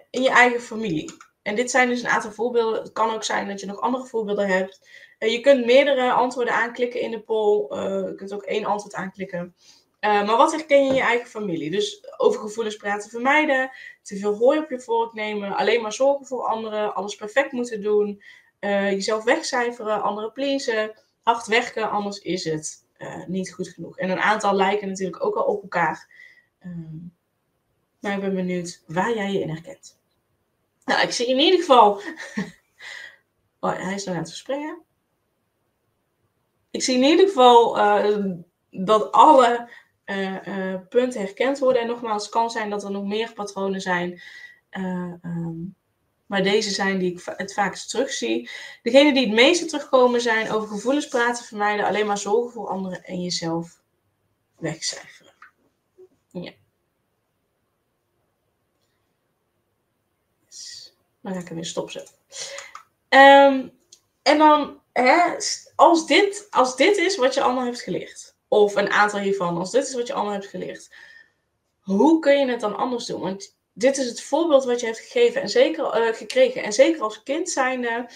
in 0.10 0.22
je 0.22 0.30
eigen 0.30 0.62
familie? 0.62 1.14
En 1.42 1.56
dit 1.56 1.72
zijn 1.72 1.90
dus 1.90 2.02
een 2.02 2.10
aantal 2.10 2.32
voorbeelden. 2.32 2.82
Het 2.82 2.92
kan 2.92 3.14
ook 3.14 3.24
zijn 3.24 3.48
dat 3.48 3.60
je 3.60 3.66
nog 3.66 3.80
andere 3.80 4.06
voorbeelden 4.06 4.48
hebt. 4.48 4.90
Je 5.20 5.40
kunt 5.40 5.66
meerdere 5.66 6.12
antwoorden 6.12 6.54
aanklikken 6.54 7.02
in 7.02 7.12
de 7.12 7.20
poll. 7.20 7.76
je 8.08 8.14
kunt 8.16 8.34
ook 8.34 8.44
één 8.44 8.66
antwoord 8.66 8.96
aanklikken. 8.96 9.56
Uh, 10.02 10.26
maar 10.26 10.38
wat 10.38 10.52
herken 10.52 10.84
je 10.84 10.90
in 10.90 10.96
je 10.96 11.02
eigen 11.02 11.28
familie? 11.28 11.72
Dus 11.72 12.08
over 12.18 12.40
gevoelens 12.40 12.76
praten 12.76 13.10
vermijden, 13.10 13.72
te 14.02 14.18
veel 14.18 14.34
hooi 14.34 14.60
op 14.60 14.70
je 14.70 14.80
vork 14.80 15.14
nemen, 15.14 15.56
alleen 15.56 15.82
maar 15.82 15.94
zorgen 15.94 16.26
voor 16.26 16.42
anderen, 16.42 16.96
alles 16.96 17.16
perfect 17.16 17.52
moeten 17.52 17.82
doen, 17.82 18.24
jezelf 18.60 19.24
wegcijferen, 19.24 20.02
anderen 20.02 20.32
pleasen, 20.32 20.94
hard 21.22 21.48
werken, 21.48 21.90
anders 21.90 22.20
is 22.20 22.44
het 22.44 22.86
niet 23.28 23.54
goed 23.54 23.68
genoeg. 23.68 23.98
En 23.98 24.10
een 24.10 24.20
aantal 24.20 24.54
lijken 24.54 24.88
natuurlijk 24.88 25.26
ook 25.26 25.36
al 25.36 25.44
op 25.44 25.62
elkaar. 25.62 26.10
Uh, 26.66 26.72
maar 28.00 28.14
ik 28.14 28.20
ben 28.20 28.36
benieuwd 28.36 28.84
waar 28.88 29.16
jij 29.16 29.32
je 29.32 29.40
in 29.40 29.50
herkent. 29.50 30.00
Nou, 30.86 31.02
ik 31.02 31.12
zie 31.12 31.28
in 31.28 31.40
ieder 31.40 31.60
geval. 31.60 32.02
oh, 33.60 33.76
hij 33.76 33.94
is 33.94 34.04
nog 34.04 34.14
aan 34.14 34.22
het 34.22 34.30
verspringen. 34.30 34.82
Ik 36.76 36.84
zie 36.84 36.96
in 36.96 37.04
ieder 37.04 37.28
geval 37.28 37.74
dat 38.70 39.12
alle 39.12 39.70
punten 40.90 41.22
herkend 41.22 41.60
worden. 41.60 41.82
En 41.82 41.88
nogmaals, 41.88 42.24
het 42.24 42.32
kan 42.32 42.50
zijn 42.50 42.70
dat 42.70 42.84
er 42.84 42.92
nog 42.92 43.04
meer 43.04 43.34
patronen 43.34 43.82
zijn. 43.82 44.22
Um, 44.72 45.76
maar 46.26 46.44
deze 46.44 46.70
zijn 46.70 47.00
die 47.00 47.12
ik 47.12 47.22
het 47.26 47.54
vaakst 47.54 47.90
terugzie. 47.90 48.50
Degene 48.82 49.14
die 49.14 49.26
het 49.26 49.36
meeste 49.36 49.66
terugkomen 49.66 50.22
zijn 50.22 50.52
over 50.52 50.68
gevoelens 50.68 51.08
praten, 51.08 51.46
vermijden, 51.46 51.86
alleen 51.86 52.06
maar 52.06 52.18
zorgen 52.18 52.52
voor 52.52 52.68
anderen 52.68 53.04
en 53.04 53.22
jezelf 53.22 53.82
wegcijferen. 54.58 55.34
Ja. 56.32 56.52
Dan 61.22 61.34
ga 61.34 61.40
ik 61.40 61.48
hem 61.48 61.56
weer 61.56 61.66
stopzetten. 61.66 62.16
Um, 63.10 63.72
en 64.22 64.38
dan, 64.38 64.82
hè, 64.94 65.36
als, 65.76 66.06
dit, 66.06 66.48
als 66.50 66.76
dit 66.76 66.98
is 66.98 67.18
wat 67.18 67.34
je 67.34 67.42
allemaal 67.42 67.66
hebt 67.66 67.82
geleerd. 67.82 68.36
Of 68.48 68.76
een 68.76 68.92
aantal 68.92 69.20
hiervan, 69.20 69.58
als 69.58 69.72
dit 69.72 69.88
is 69.88 69.94
wat 69.94 70.08
je 70.08 70.14
allemaal 70.14 70.34
hebt 70.34 70.46
geleerd. 70.46 70.96
Hoe 71.82 72.20
kun 72.20 72.40
je 72.40 72.50
het 72.50 72.60
dan 72.60 72.76
anders 72.76 73.06
doen? 73.06 73.22
Want 73.22 73.58
dit 73.74 73.98
is 73.98 74.08
het 74.08 74.22
voorbeeld 74.22 74.66
wat 74.66 74.80
je 74.80 74.86
hebt 74.86 75.00
gegeven 75.00 75.42
en 75.42 75.50
zeker, 75.50 76.08
uh, 76.08 76.16
gekregen. 76.16 76.64
En 76.64 76.74
zeker 76.74 77.02
als 77.02 77.24
kind 77.24 77.50
zijnde, 77.50 78.10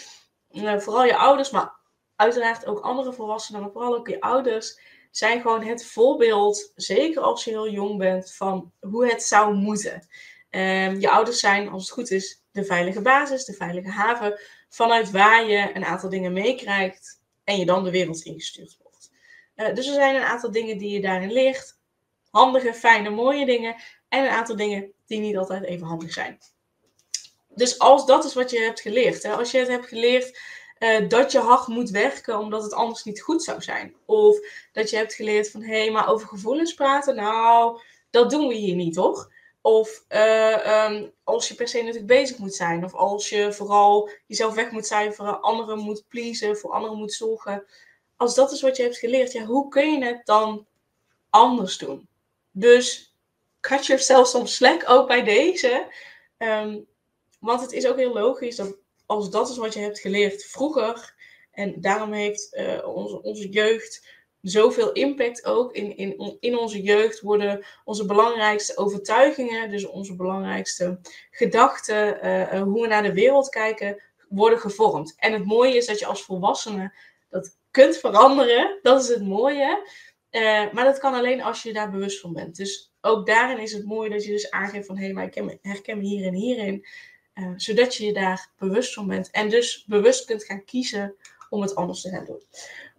uh, 0.52 0.78
vooral 0.80 1.06
je 1.06 1.16
ouders, 1.16 1.50
maar 1.50 1.76
uiteraard 2.16 2.66
ook 2.66 2.80
andere 2.80 3.14
volwassenen, 3.14 3.62
maar 3.62 3.72
vooral 3.72 3.96
ook 3.96 4.08
je 4.08 4.22
ouders, 4.22 4.80
zijn 5.12 5.42
gewoon 5.42 5.64
het 5.64 5.86
voorbeeld, 5.86 6.72
zeker 6.76 7.22
als 7.22 7.44
je 7.44 7.50
heel 7.50 7.70
jong 7.70 7.98
bent, 7.98 8.34
van 8.34 8.72
hoe 8.80 9.08
het 9.08 9.24
zou 9.24 9.54
moeten. 9.54 10.08
Um, 10.50 11.00
je 11.00 11.10
ouders 11.10 11.40
zijn, 11.40 11.70
als 11.70 11.82
het 11.82 11.92
goed 11.92 12.12
is, 12.12 12.44
de 12.52 12.64
veilige 12.64 13.02
basis, 13.02 13.46
de 13.46 13.54
veilige 13.54 13.90
haven, 13.90 14.40
vanuit 14.70 15.12
waar 15.12 15.48
je 15.48 15.76
een 15.76 15.86
aantal 15.86 16.10
dingen 16.10 16.34
meekrijgt 16.34 17.19
en 17.50 17.58
je 17.58 17.66
dan 17.66 17.84
de 17.84 17.92
wereld 17.92 18.22
ingestuurd 18.22 18.78
wordt. 18.82 19.12
Uh, 19.56 19.74
dus 19.74 19.88
er 19.88 19.94
zijn 19.94 20.16
een 20.16 20.24
aantal 20.24 20.52
dingen 20.52 20.78
die 20.78 20.90
je 20.90 21.02
daarin 21.02 21.32
leert. 21.32 21.78
Handige, 22.30 22.74
fijne, 22.74 23.10
mooie 23.10 23.46
dingen. 23.46 23.76
En 24.10 24.24
een 24.24 24.32
aantal 24.32 24.56
dingen 24.56 24.92
die 25.06 25.20
niet 25.20 25.38
altijd 25.38 25.64
even 25.64 25.88
handig 25.88 26.14
zijn. 26.14 26.40
Dus 27.48 27.80
als 27.80 28.06
dat 28.06 28.26
is 28.26 28.34
wat 28.34 28.52
je 28.52 28.60
hebt 28.60 28.82
geleerd, 28.82 29.24
hè, 29.24 29.32
als 29.32 29.52
je 29.52 29.58
het 29.58 29.68
hebt 29.68 29.88
geleerd 29.88 30.40
uh, 30.80 31.10
dat 31.10 31.32
je 31.32 31.40
hard 31.40 31.68
moet 31.68 31.90
werken 31.90 32.40
omdat 32.40 32.64
het 32.64 32.74
anders 32.74 33.04
niet 33.04 33.22
goed 33.22 33.44
zou 33.44 33.62
zijn. 33.62 33.96
Of 34.06 34.40
dat 34.72 34.90
je 34.90 34.96
hebt 34.96 35.14
geleerd 35.14 35.52
van 35.52 35.62
hé, 35.62 35.80
hey, 35.80 35.92
maar 35.92 36.10
over 36.10 36.28
gevoelens 36.28 36.74
praten, 36.74 37.16
nou, 37.16 37.82
dat 38.10 38.30
doen 38.30 38.48
we 38.48 38.54
hier 38.54 38.76
niet 38.76 38.94
toch? 38.94 39.32
Of 39.62 40.06
uh, 40.10 40.86
um, 40.92 41.12
als 41.24 41.48
je 41.48 41.56
per 41.56 41.68
se 41.68 41.78
natuurlijk 41.78 42.06
bezig 42.06 42.38
moet 42.38 42.56
zijn. 42.56 42.84
Of 42.84 42.94
als 42.94 43.30
je 43.30 43.54
vooral 43.54 44.10
jezelf 44.26 44.54
weg 44.54 44.72
moet 44.72 44.86
cijferen, 44.88 45.42
anderen 45.42 45.80
moet 45.80 46.04
pleasen, 46.08 46.58
voor 46.58 46.72
anderen 46.72 46.98
moet 46.98 47.14
zorgen. 47.14 47.66
Als 48.18 48.36
dat 48.36 48.52
is 48.52 48.62
wat 48.62 48.78
je 48.78 48.84
hebt 48.84 48.98
geleerd, 48.98 49.32
ja, 49.32 49.44
hoe 49.44 49.70
kun 49.70 49.92
je 49.94 50.06
het 50.06 50.26
dan 50.26 50.68
anders 51.30 51.78
doen? 51.78 52.08
Dus 52.52 53.16
cut 53.60 53.86
yourself 53.86 54.28
some 54.28 54.48
slack 54.48 54.90
ook 54.90 55.08
bij 55.08 55.24
deze. 55.24 55.88
Um, 56.38 56.88
want 57.40 57.62
het 57.62 57.72
is 57.72 57.88
ook 57.88 57.98
heel 57.98 58.14
logisch 58.14 58.56
dat 58.56 58.78
als 59.06 59.30
dat 59.30 59.50
is 59.50 59.58
wat 59.58 59.74
je 59.74 59.80
hebt 59.80 60.00
geleerd 60.00 60.44
vroeger, 60.44 61.16
en 61.52 61.82
daarom 61.82 62.14
heeft 62.14 62.56
uh, 62.56 62.88
onze, 62.88 63.22
onze 63.22 63.50
jeugd 63.50 64.08
zoveel 64.42 64.92
impact 64.92 65.46
ook. 65.46 65.74
In, 65.74 65.98
in, 65.98 66.38
in 66.40 66.58
onze 66.58 66.82
jeugd 66.82 67.22
worden 67.22 67.66
onze 67.84 68.06
belangrijkste 68.06 68.78
overtuigingen, 68.78 69.70
dus 69.70 69.86
onze 69.86 70.16
belangrijkste 70.16 71.00
gedachten, 71.32 72.26
uh, 72.26 72.62
hoe 72.62 72.82
we 72.82 72.88
naar 72.88 73.04
de 73.04 73.14
wereld 73.14 73.50
kijken, 73.50 74.02
worden 74.30 74.60
gevormd. 74.60 75.14
En 75.18 75.34
het 75.34 75.46
mooie 75.46 75.76
is 75.76 75.86
dat 75.86 76.00
je 76.00 76.06
als 76.06 76.24
volwassene 76.24 76.94
dat 77.30 77.58
kunt 77.72 77.98
veranderen. 77.98 78.78
Dat 78.82 79.04
is 79.04 79.08
het 79.08 79.24
mooie. 79.24 79.88
Uh, 80.32 80.72
maar 80.72 80.84
dat 80.84 81.00
kan 81.00 81.14
alleen 81.14 81.42
als 81.42 81.64
je 81.64 81.74
daar 81.74 81.92
bewust 81.92 82.20
van 82.20 82.34
bent. 82.34 82.56
Dus 82.56 82.94
ook 83.02 83.26
daarin 83.26 83.60
is 83.60 83.72
het 83.72 83.86
mooi 83.86 84.10
dat 84.10 84.24
je 84.24 84.32
dus 84.32 84.52
aangeeft 84.52 84.88
van 84.88 84.98
hé, 84.98 85.04
hey, 85.04 85.14
maar 85.14 85.26
ik 85.26 85.60
herken 85.62 85.98
me 85.98 86.04
hierin 86.04 86.34
hierin. 86.34 86.86
Uh, 87.36 87.52
zodat 87.56 87.96
je 87.96 88.06
je 88.06 88.14
daar 88.14 88.52
bewust 88.58 88.94
van 88.94 89.08
bent. 89.08 89.32
En 89.32 89.50
dus 89.50 89.86
bewust 89.88 90.26
kunt 90.26 90.44
gaan 90.44 90.66
kiezen 90.66 91.16
om 91.50 91.62
het 91.62 91.76
anders 91.76 92.02
te 92.02 92.10
gaan 92.10 92.26
doen. 92.26 92.44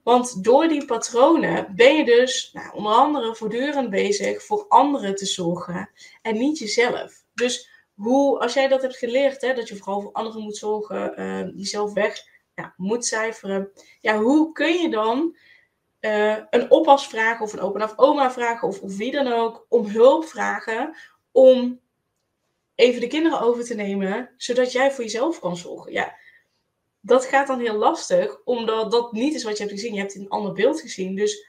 Want 0.02 0.44
door 0.44 0.68
die 0.68 0.84
patronen 0.84 1.72
ben 1.76 1.96
je 1.96 2.04
dus 2.04 2.50
nou, 2.52 2.74
onder 2.74 2.92
andere 2.92 3.34
voortdurend 3.34 3.90
bezig 3.90 4.42
voor 4.42 4.64
anderen 4.68 5.14
te 5.14 5.26
zorgen 5.26 5.90
en 6.22 6.38
niet 6.38 6.58
jezelf. 6.58 7.24
Dus 7.34 7.68
hoe, 7.94 8.38
als 8.38 8.54
jij 8.54 8.68
dat 8.68 8.82
hebt 8.82 8.96
geleerd, 8.96 9.40
hè, 9.40 9.54
dat 9.54 9.68
je 9.68 9.76
vooral 9.76 10.00
voor 10.00 10.12
anderen 10.12 10.42
moet 10.42 10.56
zorgen, 10.56 11.20
uh, 11.20 11.56
jezelf 11.56 11.92
weg 11.92 12.22
ja, 12.54 12.74
moet 12.76 13.06
cijferen. 13.06 13.70
Ja, 14.00 14.18
hoe 14.18 14.52
kun 14.52 14.72
je 14.72 14.90
dan 14.90 15.36
uh, 16.00 16.36
een 16.50 16.70
oppas 16.70 17.06
vragen 17.06 17.44
of 17.44 17.52
een 17.52 17.60
open 17.60 17.82
of 17.82 17.92
oma 17.96 18.30
vragen 18.30 18.68
of, 18.68 18.80
of 18.80 18.96
wie 18.96 19.12
dan 19.12 19.32
ook 19.32 19.66
om 19.68 19.86
hulp 19.86 20.24
vragen 20.24 20.96
om 21.32 21.80
even 22.74 23.00
de 23.00 23.06
kinderen 23.06 23.40
over 23.40 23.64
te 23.64 23.74
nemen, 23.74 24.30
zodat 24.36 24.72
jij 24.72 24.92
voor 24.92 25.04
jezelf 25.04 25.40
kan 25.40 25.56
zorgen. 25.56 25.92
Ja, 25.92 26.16
dat 27.00 27.24
gaat 27.24 27.46
dan 27.46 27.60
heel 27.60 27.76
lastig, 27.76 28.40
omdat 28.44 28.90
dat 28.90 29.12
niet 29.12 29.34
is 29.34 29.44
wat 29.44 29.56
je 29.56 29.64
hebt 29.64 29.74
gezien. 29.74 29.94
Je 29.94 30.00
hebt 30.00 30.14
een 30.14 30.28
ander 30.28 30.52
beeld 30.52 30.80
gezien. 30.80 31.16
Dus 31.16 31.46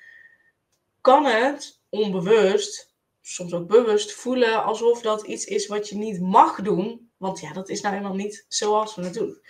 kan 1.02 1.26
het 1.26 1.82
onbewust, 1.90 2.94
soms 3.22 3.54
ook 3.54 3.68
bewust, 3.68 4.12
voelen 4.12 4.64
alsof 4.64 5.02
dat 5.02 5.22
iets 5.22 5.46
is 5.46 5.68
wat 5.68 5.90
je 5.90 5.96
niet 5.96 6.22
mag 6.22 6.62
doen. 6.62 7.12
Want 7.18 7.40
ja, 7.40 7.54
dat 7.54 7.70
is 7.70 7.82
nou 7.82 7.96
helemaal 7.96 8.16
niet 8.16 8.46
zoals 8.48 8.96
we 8.96 9.04
het 9.04 9.14
doen. 9.14 9.42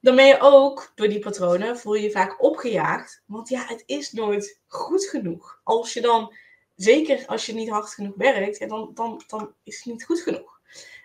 Dan 0.00 0.16
ben 0.16 0.26
je 0.26 0.40
ook, 0.40 0.92
door 0.94 1.08
die 1.08 1.18
patronen, 1.18 1.78
voel 1.78 1.94
je 1.94 2.02
je 2.02 2.10
vaak 2.10 2.42
opgejaagd. 2.42 3.22
Want 3.26 3.48
ja, 3.48 3.64
het 3.66 3.82
is 3.86 4.12
nooit 4.12 4.60
goed 4.66 5.04
genoeg. 5.04 5.60
Als 5.62 5.92
je 5.92 6.00
dan, 6.00 6.34
zeker 6.74 7.26
als 7.26 7.46
je 7.46 7.54
niet 7.54 7.68
hard 7.68 7.88
genoeg 7.88 8.14
werkt, 8.16 8.68
dan, 8.68 8.90
dan, 8.94 9.22
dan 9.26 9.54
is 9.62 9.76
het 9.76 9.84
niet 9.84 10.04
goed 10.04 10.20
genoeg. 10.20 10.60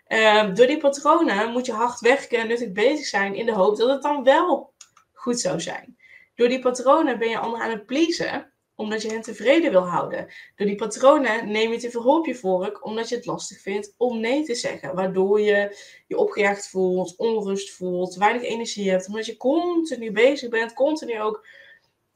Uh, 0.10 0.56
door 0.56 0.68
die 0.68 0.78
patronen 0.78 1.52
moet 1.52 1.66
je 1.66 1.72
hard 1.72 2.00
werken 2.00 2.40
en 2.40 2.48
nuttig 2.48 2.72
bezig 2.72 3.06
zijn 3.06 3.36
in 3.36 3.46
de 3.46 3.54
hoop 3.54 3.78
dat 3.78 3.90
het 3.90 4.02
dan 4.02 4.24
wel 4.24 4.74
goed 5.14 5.40
zou 5.40 5.60
zijn. 5.60 5.98
Door 6.36 6.48
die 6.48 6.60
patronen 6.60 7.20
ben 7.20 7.30
je 7.30 7.38
anderen 7.38 7.66
aan 7.66 7.72
het 7.72 7.86
pleasen, 7.86 8.54
omdat 8.76 9.02
je 9.02 9.10
hen 9.10 9.22
tevreden 9.22 9.72
wil 9.72 9.88
houden. 9.88 10.28
Door 10.56 10.68
die 10.68 10.76
patronen 10.76 11.52
neem 11.52 11.72
je 11.72 11.78
te 11.78 11.92
veel 11.92 12.18
op 12.18 12.26
je 12.26 12.36
vork, 12.36 12.86
omdat 12.86 13.10
je 13.10 13.16
het 13.16 13.26
lastig 13.26 13.62
vindt 13.62 13.94
om 13.98 14.20
nee 14.20 14.44
te 14.44 14.56
zeggen. 14.56 14.96
Waardoor 14.96 15.42
je 15.42 15.78
je 16.08 16.18
opgejaagd 16.18 16.70
voelt, 16.70 17.16
onrust 17.18 17.72
voelt, 17.72 18.16
weinig 18.16 18.42
energie 18.42 18.90
hebt. 18.90 19.08
Omdat 19.08 19.26
je 19.26 19.38
continu 19.38 20.12
bezig 20.12 20.50
bent, 20.50 20.74
continu 20.74 21.22
ook 21.22 21.46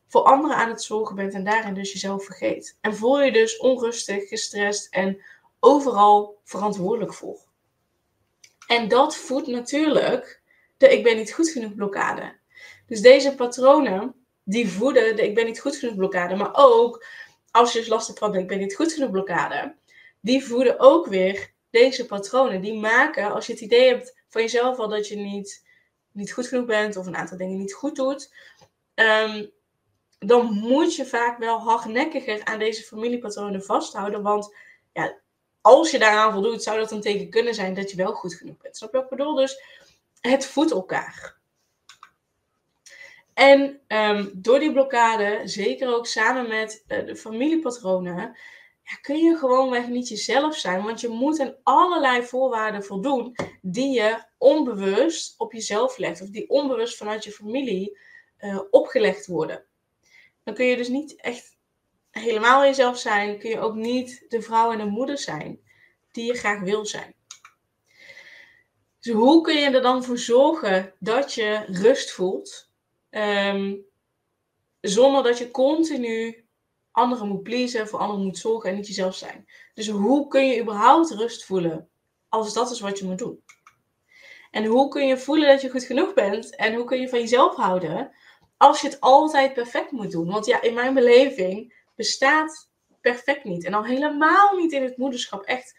voor 0.07 0.21
anderen 0.21 0.57
aan 0.57 0.69
het 0.69 0.83
zorgen 0.83 1.15
bent 1.15 1.33
en 1.33 1.43
daarin 1.43 1.73
dus 1.73 1.91
jezelf 1.93 2.25
vergeet. 2.25 2.77
En 2.81 2.95
voel 2.95 3.21
je 3.21 3.31
dus 3.31 3.57
onrustig, 3.57 4.27
gestrest 4.27 4.93
en 4.93 5.23
overal 5.59 6.39
verantwoordelijk 6.43 7.13
voor. 7.13 7.51
En 8.73 8.87
dat 8.87 9.15
voedt 9.15 9.47
natuurlijk 9.47 10.41
de 10.77 10.89
ik 10.89 11.03
ben 11.03 11.17
niet 11.17 11.33
goed 11.33 11.49
genoeg 11.49 11.75
blokkade. 11.75 12.35
Dus 12.87 13.01
deze 13.01 13.35
patronen, 13.35 14.15
die 14.43 14.69
voeden 14.69 15.15
de 15.15 15.27
ik 15.27 15.35
ben 15.35 15.45
niet 15.45 15.59
goed 15.59 15.75
genoeg 15.75 15.95
blokkade. 15.95 16.35
Maar 16.35 16.51
ook 16.53 17.05
als 17.51 17.73
je 17.73 17.79
dus 17.79 17.87
last 17.87 18.07
hebt 18.07 18.19
van 18.19 18.31
de 18.31 18.39
ik 18.39 18.47
ben 18.47 18.57
niet 18.57 18.75
goed 18.75 18.93
genoeg 18.93 19.11
blokkade, 19.11 19.75
die 20.19 20.43
voeden 20.45 20.79
ook 20.79 21.07
weer 21.07 21.51
deze 21.69 22.05
patronen. 22.05 22.61
Die 22.61 22.79
maken, 22.79 23.33
als 23.33 23.45
je 23.45 23.53
het 23.53 23.61
idee 23.61 23.87
hebt 23.87 24.17
van 24.29 24.41
jezelf 24.41 24.77
al 24.77 24.87
dat 24.87 25.07
je 25.07 25.15
niet, 25.15 25.65
niet 26.11 26.33
goed 26.33 26.47
genoeg 26.47 26.65
bent 26.65 26.97
of 26.97 27.05
een 27.05 27.15
aantal 27.15 27.37
dingen 27.37 27.57
niet 27.57 27.73
goed 27.73 27.95
doet, 27.95 28.33
um, 28.95 29.51
dan 30.19 30.53
moet 30.53 30.95
je 30.95 31.05
vaak 31.05 31.37
wel 31.37 31.59
hardnekkiger 31.59 32.45
aan 32.45 32.59
deze 32.59 32.83
familiepatronen 32.83 33.63
vasthouden. 33.63 34.21
Want 34.21 34.55
ja, 34.93 35.21
als 35.63 35.91
je 35.91 35.99
daaraan 35.99 36.31
voldoet, 36.31 36.63
zou 36.63 36.79
dat 36.79 36.91
een 36.91 37.01
teken 37.01 37.29
kunnen 37.29 37.53
zijn 37.53 37.73
dat 37.73 37.91
je 37.91 37.97
wel 37.97 38.13
goed 38.13 38.33
genoeg 38.33 38.57
bent. 38.57 38.77
Snap 38.77 38.91
je 38.91 38.97
wat 38.97 39.11
ik 39.11 39.17
bedoel? 39.17 39.35
Dus 39.35 39.61
het 40.21 40.45
voedt 40.45 40.71
elkaar. 40.71 41.41
En 43.33 43.81
um, 43.87 44.31
door 44.33 44.59
die 44.59 44.71
blokkade, 44.71 45.41
zeker 45.43 45.95
ook 45.95 46.07
samen 46.07 46.47
met 46.47 46.83
uh, 46.87 47.05
de 47.05 47.15
familiepatronen, 47.15 48.37
ja, 48.83 48.95
kun 49.01 49.17
je 49.17 49.35
gewoonweg 49.35 49.87
niet 49.87 50.07
jezelf 50.07 50.55
zijn. 50.55 50.83
Want 50.83 51.01
je 51.01 51.07
moet 51.07 51.39
aan 51.39 51.55
allerlei 51.63 52.23
voorwaarden 52.23 52.83
voldoen 52.83 53.35
die 53.61 53.93
je 53.93 54.23
onbewust 54.37 55.33
op 55.37 55.53
jezelf 55.53 55.97
legt. 55.97 56.21
Of 56.21 56.29
die 56.29 56.49
onbewust 56.49 56.97
vanuit 56.97 57.23
je 57.23 57.31
familie 57.31 57.97
uh, 58.39 58.59
opgelegd 58.69 59.25
worden. 59.25 59.65
Dan 60.43 60.53
kun 60.53 60.65
je 60.65 60.77
dus 60.77 60.87
niet 60.87 61.21
echt 61.21 61.52
helemaal 62.13 62.63
jezelf 62.63 62.97
zijn, 62.97 63.39
kun 63.39 63.49
je 63.49 63.59
ook 63.59 63.75
niet 63.75 64.25
de 64.27 64.41
vrouw 64.41 64.71
en 64.71 64.77
de 64.77 64.85
moeder 64.85 65.17
zijn 65.17 65.59
die 66.11 66.25
je 66.25 66.33
graag 66.33 66.59
wil 66.59 66.85
zijn. 66.85 67.15
Dus 68.99 69.13
hoe 69.13 69.41
kun 69.41 69.55
je 69.55 69.69
er 69.69 69.81
dan 69.81 70.03
voor 70.03 70.17
zorgen 70.17 70.93
dat 70.99 71.33
je 71.33 71.65
rust 71.67 72.11
voelt, 72.11 72.71
um, 73.09 73.85
zonder 74.81 75.23
dat 75.23 75.37
je 75.37 75.51
continu 75.51 76.47
anderen 76.91 77.27
moet 77.27 77.43
pleasen, 77.43 77.87
voor 77.87 77.99
anderen 77.99 78.23
moet 78.23 78.37
zorgen 78.37 78.69
en 78.69 78.75
niet 78.75 78.87
jezelf 78.87 79.15
zijn? 79.15 79.45
Dus 79.73 79.87
hoe 79.87 80.27
kun 80.27 80.47
je 80.47 80.61
überhaupt 80.61 81.11
rust 81.11 81.45
voelen 81.45 81.89
als 82.29 82.53
dat 82.53 82.71
is 82.71 82.79
wat 82.79 82.99
je 82.99 83.05
moet 83.05 83.17
doen? 83.17 83.43
En 84.51 84.65
hoe 84.65 84.87
kun 84.87 85.07
je 85.07 85.17
voelen 85.17 85.47
dat 85.47 85.61
je 85.61 85.69
goed 85.69 85.83
genoeg 85.83 86.13
bent 86.13 86.55
en 86.55 86.73
hoe 86.73 86.85
kun 86.85 86.99
je 86.99 87.09
van 87.09 87.19
jezelf 87.19 87.55
houden 87.55 88.11
als 88.57 88.81
je 88.81 88.87
het 88.87 88.99
altijd 88.99 89.53
perfect 89.53 89.91
moet 89.91 90.11
doen? 90.11 90.27
Want 90.27 90.45
ja, 90.45 90.61
in 90.61 90.73
mijn 90.73 90.93
beleving 90.93 91.82
bestaat 91.95 92.71
perfect 93.01 93.43
niet. 93.43 93.65
En 93.65 93.73
al 93.73 93.85
helemaal 93.85 94.55
niet 94.55 94.71
in 94.71 94.83
het 94.83 94.97
moederschap. 94.97 95.43
Echt, 95.43 95.77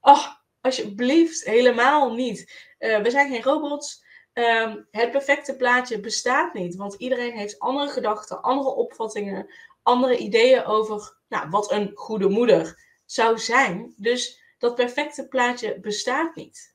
oh, 0.00 0.26
alsjeblieft, 0.60 1.44
helemaal 1.44 2.14
niet. 2.14 2.68
Uh, 2.78 3.00
we 3.00 3.10
zijn 3.10 3.30
geen 3.30 3.42
robots. 3.42 4.04
Um, 4.32 4.86
het 4.90 5.10
perfecte 5.10 5.56
plaatje 5.56 6.00
bestaat 6.00 6.54
niet. 6.54 6.76
Want 6.76 6.94
iedereen 6.94 7.36
heeft 7.36 7.58
andere 7.58 7.88
gedachten, 7.88 8.42
andere 8.42 8.74
opvattingen, 8.74 9.54
andere 9.82 10.16
ideeën 10.16 10.64
over 10.64 11.16
nou, 11.28 11.48
wat 11.48 11.70
een 11.70 11.90
goede 11.94 12.28
moeder 12.28 12.86
zou 13.04 13.38
zijn. 13.38 13.94
Dus 13.96 14.40
dat 14.58 14.74
perfecte 14.74 15.28
plaatje 15.28 15.80
bestaat 15.80 16.34
niet. 16.34 16.74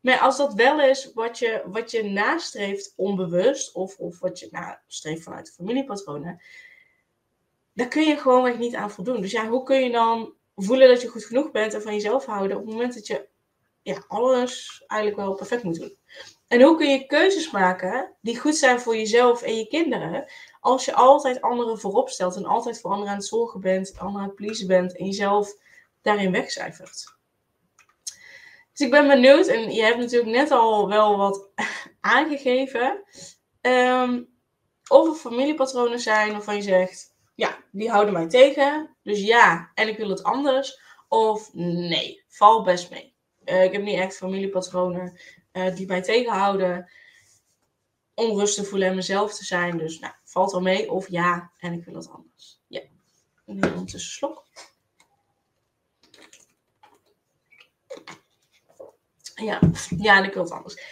Maar 0.00 0.18
als 0.18 0.36
dat 0.36 0.54
wel 0.54 0.80
is 0.80 1.12
wat 1.12 1.38
je, 1.38 1.62
wat 1.66 1.90
je 1.90 2.04
nastreeft 2.04 2.92
onbewust, 2.96 3.74
of, 3.74 3.96
of 3.96 4.18
wat 4.18 4.38
je 4.38 4.48
nastreeft 4.50 5.22
vanuit 5.22 5.46
de 5.46 5.52
familiepatronen, 5.52 6.40
daar 7.78 7.88
kun 7.88 8.02
je 8.02 8.16
gewoonweg 8.16 8.58
niet 8.58 8.74
aan 8.74 8.90
voldoen. 8.90 9.20
Dus 9.20 9.30
ja, 9.30 9.48
hoe 9.48 9.62
kun 9.62 9.82
je 9.82 9.90
dan 9.90 10.32
voelen 10.56 10.88
dat 10.88 11.00
je 11.00 11.08
goed 11.08 11.24
genoeg 11.24 11.50
bent 11.50 11.74
en 11.74 11.82
van 11.82 11.92
jezelf 11.92 12.24
houden 12.24 12.56
op 12.56 12.62
het 12.62 12.72
moment 12.72 12.94
dat 12.94 13.06
je 13.06 13.28
ja, 13.82 14.04
alles 14.08 14.84
eigenlijk 14.86 15.20
wel 15.20 15.34
perfect 15.34 15.62
moet 15.62 15.78
doen? 15.78 15.96
En 16.48 16.62
hoe 16.62 16.76
kun 16.76 16.90
je 16.90 17.06
keuzes 17.06 17.50
maken 17.50 18.14
die 18.20 18.38
goed 18.38 18.56
zijn 18.56 18.80
voor 18.80 18.96
jezelf 18.96 19.42
en 19.42 19.56
je 19.56 19.66
kinderen, 19.66 20.32
als 20.60 20.84
je 20.84 20.94
altijd 20.94 21.40
anderen 21.40 21.78
voorop 21.78 22.08
stelt 22.08 22.36
en 22.36 22.44
altijd 22.44 22.80
voor 22.80 22.90
anderen 22.90 23.12
aan 23.12 23.18
het 23.18 23.26
zorgen 23.26 23.60
bent, 23.60 23.98
anderen 23.98 24.20
aan 24.20 24.26
het 24.26 24.36
pleasen 24.36 24.66
bent 24.66 24.96
en 24.96 25.04
jezelf 25.04 25.56
daarin 26.02 26.32
wegcijfert? 26.32 27.16
Dus 28.72 28.86
ik 28.86 28.90
ben 28.90 29.06
benieuwd, 29.06 29.46
en 29.46 29.72
je 29.72 29.82
hebt 29.82 29.98
natuurlijk 29.98 30.30
net 30.30 30.50
al 30.50 30.88
wel 30.88 31.16
wat 31.16 31.48
aangegeven, 32.00 33.04
um, 33.60 34.28
of 34.88 35.08
er 35.08 35.14
familiepatronen 35.14 36.00
zijn 36.00 36.32
waarvan 36.32 36.56
je 36.56 36.62
zegt, 36.62 37.16
ja, 37.38 37.58
die 37.70 37.90
houden 37.90 38.12
mij 38.12 38.28
tegen, 38.28 38.96
dus 39.02 39.20
ja, 39.20 39.70
en 39.74 39.88
ik 39.88 39.96
wil 39.96 40.08
het 40.08 40.22
anders. 40.22 40.80
Of 41.08 41.54
nee, 41.54 42.24
val 42.28 42.62
best 42.62 42.90
mee. 42.90 43.14
Uh, 43.44 43.64
ik 43.64 43.72
heb 43.72 43.82
niet 43.82 43.98
echt 43.98 44.16
familiepatronen 44.16 45.20
uh, 45.52 45.74
die 45.74 45.86
mij 45.86 46.02
tegenhouden. 46.02 46.90
Onrustig 48.14 48.68
voelen 48.68 48.88
en 48.88 48.94
mezelf 48.94 49.34
te 49.34 49.44
zijn. 49.44 49.78
Dus 49.78 49.98
nou, 49.98 50.14
valt 50.24 50.52
wel 50.52 50.60
mee. 50.60 50.90
Of 50.90 51.08
ja, 51.10 51.52
en 51.58 51.72
ik 51.72 51.84
wil 51.84 51.94
het 51.94 52.10
anders. 52.10 52.60
Ja. 52.66 52.80
Een 53.46 53.62
heel 53.62 53.72
ondertussen 53.72 54.12
slok. 54.12 54.46
Ja, 59.34 59.60
ja, 59.98 60.16
en 60.16 60.24
ik 60.24 60.34
wil 60.34 60.42
het 60.42 60.52
anders. 60.52 60.82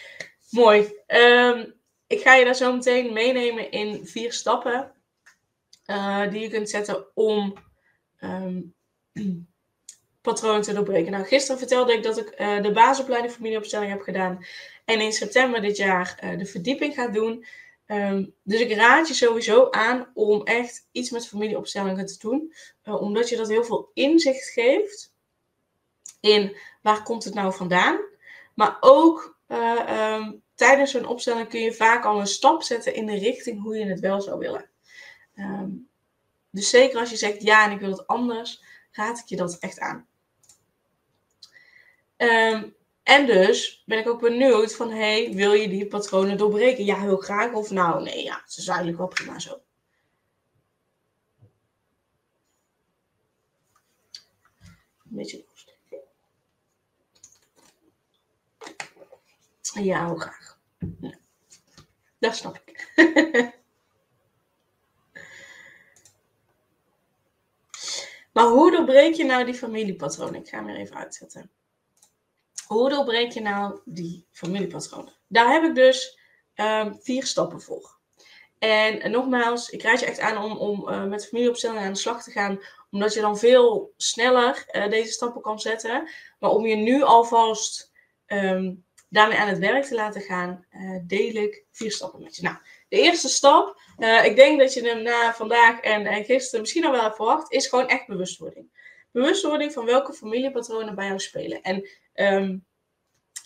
Mooi. 0.50 0.93
Um, 1.07 1.75
ik 2.07 2.21
ga 2.21 2.35
je 2.35 2.45
daar 2.45 2.55
zo 2.55 2.73
meteen 2.73 3.12
meenemen 3.12 3.71
in 3.71 4.07
vier 4.07 4.33
stappen 4.33 4.96
uh, 5.87 6.31
die 6.31 6.40
je 6.40 6.49
kunt 6.49 6.71
zetten 6.71 7.07
om 7.14 7.55
um, 8.21 8.75
patronen 10.23 10.62
te 10.62 10.73
doorbreken. 10.73 11.12
Nou, 11.12 11.25
gisteren 11.25 11.59
vertelde 11.59 11.93
ik 11.93 12.02
dat 12.02 12.19
ik 12.19 12.40
uh, 12.40 12.62
de 12.62 12.73
basisopleiding 12.73 13.33
familieopstelling 13.33 13.90
heb 13.90 14.00
gedaan 14.00 14.45
en 14.85 15.00
in 15.00 15.12
september 15.12 15.61
dit 15.61 15.76
jaar 15.76 16.21
uh, 16.25 16.38
de 16.38 16.47
verdieping 16.47 16.95
ga 16.95 17.09
doen. 17.09 17.47
Um, 17.87 18.35
dus 18.43 18.61
ik 18.61 18.73
raad 18.73 19.09
je 19.09 19.14
sowieso 19.14 19.71
aan 19.71 20.11
om 20.14 20.43
echt 20.43 20.88
iets 20.93 21.11
met 21.11 21.28
familieopstellingen 21.28 22.07
te 22.07 22.19
doen, 22.19 22.52
omdat 22.85 23.28
je 23.28 23.37
dat 23.37 23.49
heel 23.49 23.64
veel 23.64 23.90
inzicht 23.95 24.49
geeft 24.49 25.12
in 26.21 26.57
waar 26.83 27.02
komt 27.02 27.25
het 27.25 27.35
nou 27.35 27.55
vandaan, 27.55 28.00
maar 28.55 28.76
ook 28.81 29.38
um, 29.49 30.43
tijdens 30.55 30.90
zo'n 30.90 31.07
opstelling 31.07 31.49
kun 31.49 31.61
je 31.61 31.73
vaak 31.73 32.05
al 32.05 32.21
een 32.21 32.26
stap 32.26 32.62
zetten 32.62 32.95
in 32.95 33.07
de 33.07 33.19
richting 33.19 33.62
hoe 33.62 33.78
je 33.78 33.87
het 33.87 34.00
wel 34.00 34.21
zou 34.21 34.38
willen. 34.38 34.71
Um, 35.37 35.88
dus 36.50 36.71
zeker 36.71 36.99
als 36.99 37.11
je 37.11 37.16
zegt 37.16 37.43
ja 37.43 37.64
en 37.64 37.73
ik 37.73 37.81
wil 37.81 37.90
het 37.90 38.07
anders, 38.07 38.62
raad 38.93 39.19
ik 39.19 39.25
je 39.25 39.37
dat 39.37 39.59
echt 39.59 39.78
aan. 39.78 40.07
Um, 42.16 42.75
en 43.02 43.26
dus 43.26 43.83
ben 43.87 43.99
ik 43.99 44.09
ook 44.09 44.21
benieuwd 44.21 44.75
van, 44.75 44.90
hey, 44.90 45.33
wil 45.35 45.52
je 45.52 45.69
die 45.69 45.87
patronen 45.87 46.38
doorbreken? 46.38 46.85
Ja, 46.85 47.00
heel 47.00 47.16
graag. 47.16 47.52
Of 47.52 47.71
nou, 47.71 48.02
nee, 48.02 48.23
ja, 48.25 48.40
het 48.45 48.57
is 48.57 48.66
eigenlijk 48.66 48.99
wel 48.99 49.09
prima 49.09 49.38
zo. 49.38 49.61
Een 55.11 55.16
beetje 55.16 55.45
Ja, 59.75 60.07
heel 60.07 60.16
graag. 60.16 60.59
Dat 62.19 62.37
snap 62.37 62.62
ik. 62.64 62.93
maar 68.37 68.47
hoe 68.47 68.71
doorbreek 68.71 69.14
je 69.14 69.25
nou 69.25 69.45
die 69.45 69.55
familiepatronen? 69.55 70.40
Ik 70.40 70.49
ga 70.49 70.57
hem 70.57 70.66
weer 70.66 70.76
even 70.76 70.97
uitzetten. 70.97 71.50
Hoe 72.67 72.91
doorbreek 72.91 73.32
je 73.32 73.41
nou 73.41 73.80
die 73.84 74.26
familiepatronen? 74.30 75.13
Daar 75.26 75.52
heb 75.52 75.63
ik 75.63 75.75
dus 75.75 76.19
um, 76.54 76.97
vier 77.00 77.26
stappen 77.26 77.60
voor. 77.60 77.99
En, 78.58 79.00
en, 79.00 79.10
nogmaals, 79.10 79.71
ik 79.71 79.82
raad 79.82 80.00
je 80.00 80.06
echt 80.06 80.21
aan 80.21 80.45
om, 80.45 80.56
om 80.56 80.89
uh, 80.89 81.04
met 81.04 81.26
familieopstellingen 81.26 81.82
aan 81.82 81.93
de 81.93 81.99
slag 81.99 82.23
te 82.23 82.30
gaan, 82.30 82.60
omdat 82.91 83.15
je 83.15 83.21
dan 83.21 83.39
veel 83.39 83.93
sneller 83.97 84.67
uh, 84.73 84.89
deze 84.89 85.13
stappen 85.13 85.43
kan 85.43 85.60
zetten. 85.60 86.08
Maar 86.39 86.50
om 86.50 86.67
je 86.67 86.76
nu 86.76 87.02
alvast 87.02 87.93
um, 88.26 88.84
daarmee 89.08 89.39
aan 89.39 89.49
het 89.49 89.58
werk 89.58 89.84
te 89.84 89.95
laten 89.95 90.21
gaan, 90.21 90.67
uh, 90.71 91.00
deel 91.06 91.34
ik 91.34 91.65
vier 91.73 91.93
stappen 91.93 92.23
met 92.23 92.37
je. 92.37 92.43
Nou, 92.43 92.56
de 92.88 92.96
eerste 92.96 93.28
stap, 93.28 93.80
uh, 93.99 94.25
ik 94.25 94.36
denk 94.36 94.60
dat 94.60 94.75
je 94.75 94.88
hem 94.88 95.02
na 95.02 95.34
vandaag 95.34 95.80
en, 95.80 96.06
en 96.06 96.25
gisteren 96.25 96.60
misschien 96.60 96.84
al 96.84 96.92
wel 96.92 97.02
hebt 97.02 97.16
verwacht, 97.16 97.52
is 97.52 97.66
gewoon 97.66 97.88
echt 97.88 98.06
bewustwording. 98.06 98.75
Bewustwording 99.12 99.72
van 99.72 99.84
welke 99.84 100.12
familiepatronen 100.12 100.94
bij 100.94 101.06
jou 101.06 101.18
spelen. 101.18 101.62
En 101.62 101.88
um, 102.14 102.66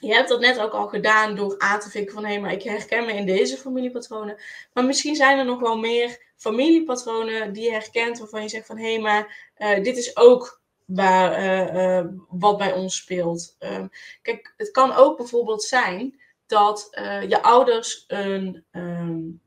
je 0.01 0.15
hebt 0.15 0.29
dat 0.29 0.41
net 0.41 0.59
ook 0.59 0.73
al 0.73 0.89
gedaan 0.89 1.35
door 1.35 1.59
aan 1.59 1.81
te 1.81 1.91
vinken 1.91 2.15
van 2.15 2.25
hé, 2.25 2.31
hey, 2.31 2.41
maar 2.41 2.53
ik 2.53 2.63
herken 2.63 3.07
me 3.07 3.13
in 3.13 3.27
deze 3.27 3.57
familiepatronen. 3.57 4.41
Maar 4.73 4.85
misschien 4.85 5.17
zijn 5.17 5.39
er 5.39 5.45
nog 5.45 5.61
wel 5.61 5.79
meer 5.79 6.33
familiepatronen 6.37 7.53
die 7.53 7.65
je 7.65 7.71
herkent 7.71 8.19
waarvan 8.19 8.43
je 8.43 8.49
zegt 8.49 8.67
van 8.67 8.79
hé, 8.79 8.93
hey, 8.93 9.01
maar 9.01 9.53
uh, 9.59 9.85
dit 9.85 9.97
is 9.97 10.17
ook 10.17 10.61
waar, 10.85 11.45
uh, 11.75 12.07
wat 12.29 12.59
bij 12.59 12.73
ons 12.73 12.97
speelt. 12.97 13.57
Um, 13.59 13.91
kijk, 14.23 14.55
het 14.57 14.71
kan 14.71 14.93
ook 14.93 15.17
bijvoorbeeld 15.17 15.63
zijn 15.63 16.21
dat 16.51 16.89
uh, 16.93 17.29
je 17.29 17.43
ouders 17.43 18.05
een, 18.07 18.65
um, 18.73 19.41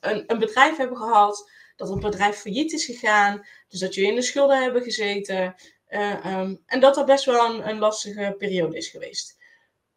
een, 0.00 0.24
een, 0.26 0.38
bedrijf 0.38 0.76
hebben 0.76 0.96
gehad, 0.96 1.50
dat 1.76 1.88
het 1.88 2.00
bedrijf 2.00 2.36
failliet 2.36 2.72
is 2.72 2.84
gegaan, 2.84 3.46
dus 3.68 3.80
dat 3.80 3.94
je 3.94 4.02
in 4.02 4.14
de 4.14 4.22
schulden 4.22 4.62
hebben 4.62 4.82
gezeten 4.82 5.54
um, 6.24 6.62
en 6.66 6.80
dat 6.80 6.94
dat 6.94 7.06
best 7.06 7.24
wel 7.24 7.54
een, 7.54 7.68
een, 7.68 7.78
lastige 7.78 8.34
periode 8.38 8.76
is 8.76 8.88
geweest. 8.88 9.38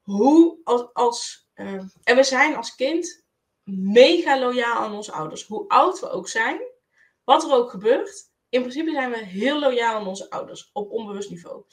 Hoe 0.02 0.58
als, 0.64 0.94
als 0.94 1.48
en 2.04 2.16
we 2.16 2.24
zijn 2.24 2.56
als 2.56 2.76
kind 2.76 3.24
mega 3.64 4.40
loyaal 4.40 4.76
aan 4.76 4.94
onze 4.94 5.12
ouders, 5.12 5.46
hoe 5.46 5.68
oud 5.68 6.00
we 6.00 6.10
ook 6.10 6.28
zijn, 6.28 6.62
wat 7.24 7.44
er 7.44 7.52
ook 7.52 7.70
gebeurt, 7.70 8.30
in 8.50 8.62
principe 8.62 8.92
zijn 8.92 9.12
we 9.12 9.26
heel 9.26 9.60
loyaal 9.60 9.96
aan 9.96 10.08
onze 10.08 10.30
ouders 10.30 10.70
op 10.74 10.92
onbewust 10.92 11.30
niveau. 11.30 11.64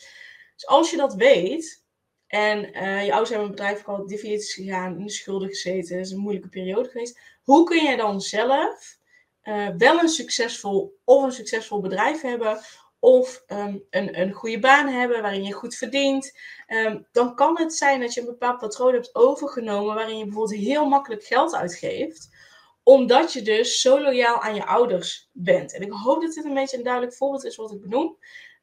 Dus 0.55 0.67
als 0.67 0.91
je 0.91 0.97
dat 0.97 1.15
weet 1.15 1.86
en 2.27 2.77
uh, 2.77 3.05
je 3.05 3.11
ouders 3.11 3.31
hebben 3.31 3.49
een 3.49 3.55
bedrijf 3.55 3.83
failliet 3.83 4.23
is 4.23 4.55
gegaan, 4.55 4.99
in 4.99 5.07
de 5.07 5.13
schulden 5.13 5.49
gezeten, 5.49 5.97
het 5.97 6.07
is 6.07 6.13
een 6.13 6.19
moeilijke 6.19 6.49
periode 6.49 6.89
geweest. 6.89 7.21
Hoe 7.43 7.65
kun 7.65 7.85
jij 7.85 7.97
dan 7.97 8.21
zelf 8.21 8.99
uh, 9.43 9.69
wel 9.79 9.99
een 9.99 10.09
succesvol 10.09 10.99
of 11.05 11.23
een 11.23 11.33
succesvol 11.33 11.81
bedrijf 11.81 12.21
hebben 12.21 12.61
of 12.99 13.45
um, 13.47 13.85
een, 13.91 14.21
een 14.21 14.33
goede 14.33 14.59
baan 14.59 14.89
hebben 14.89 15.23
waarin 15.23 15.45
je 15.45 15.53
goed 15.53 15.77
verdient, 15.77 16.39
um, 16.69 17.07
dan 17.13 17.35
kan 17.35 17.59
het 17.59 17.75
zijn 17.75 18.01
dat 18.01 18.15
je 18.15 18.21
een 18.21 18.27
bepaald 18.27 18.59
patroon 18.59 18.93
hebt 18.93 19.15
overgenomen 19.15 19.95
waarin 19.95 20.19
je 20.19 20.25
bijvoorbeeld 20.25 20.61
heel 20.61 20.89
makkelijk 20.89 21.25
geld 21.25 21.55
uitgeeft 21.55 22.35
omdat 22.83 23.33
je 23.33 23.43
dus 23.43 23.81
zo 23.81 24.01
loyaal 24.01 24.41
aan 24.41 24.55
je 24.55 24.67
ouders 24.67 25.29
bent. 25.33 25.75
En 25.75 25.83
ik 25.83 25.93
hoop 25.93 26.23
dat 26.23 26.35
dit 26.35 26.45
een 26.45 26.55
beetje 26.55 26.77
een 26.77 26.83
duidelijk 26.83 27.15
voorbeeld 27.15 27.45
is 27.45 27.57
wat 27.57 27.73
ik 27.73 27.81
benoem. 27.81 28.19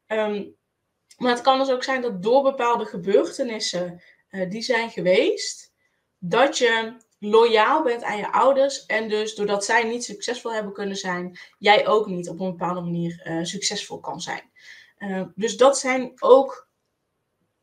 Um, 0.06 0.56
maar 1.16 1.30
het 1.30 1.40
kan 1.40 1.58
dus 1.58 1.70
ook 1.70 1.84
zijn 1.84 2.02
dat 2.02 2.22
door 2.22 2.42
bepaalde 2.42 2.84
gebeurtenissen 2.84 4.02
uh, 4.30 4.50
die 4.50 4.62
zijn 4.62 4.90
geweest, 4.90 5.72
dat 6.18 6.58
je 6.58 6.96
loyaal 7.18 7.82
bent 7.82 8.02
aan 8.02 8.16
je 8.16 8.32
ouders. 8.32 8.86
En 8.86 9.08
dus 9.08 9.34
doordat 9.34 9.64
zij 9.64 9.82
niet 9.82 10.04
succesvol 10.04 10.52
hebben 10.52 10.72
kunnen 10.72 10.96
zijn, 10.96 11.38
jij 11.58 11.86
ook 11.86 12.06
niet 12.06 12.28
op 12.28 12.40
een 12.40 12.50
bepaalde 12.50 12.80
manier 12.80 13.22
uh, 13.24 13.44
succesvol 13.44 14.00
kan 14.00 14.20
zijn. 14.20 14.50
Uh, 14.98 15.22
dus 15.34 15.56
dat 15.56 15.78
zijn 15.78 16.12
ook 16.18 16.68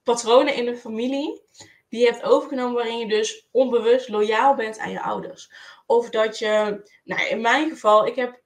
patronen 0.03 0.55
in 0.55 0.65
de 0.65 0.77
familie 0.77 1.41
die 1.89 1.99
je 1.99 2.05
hebt 2.05 2.23
overgenomen 2.23 2.75
waarin 2.75 2.97
je 2.97 3.07
dus 3.07 3.47
onbewust 3.51 4.09
loyaal 4.09 4.55
bent 4.55 4.79
aan 4.79 4.91
je 4.91 5.01
ouders. 5.01 5.51
Of 5.85 6.09
dat 6.09 6.39
je, 6.39 6.81
nou 7.03 7.27
in 7.27 7.41
mijn 7.41 7.69
geval, 7.69 8.07
ik 8.07 8.15
heb 8.15 8.41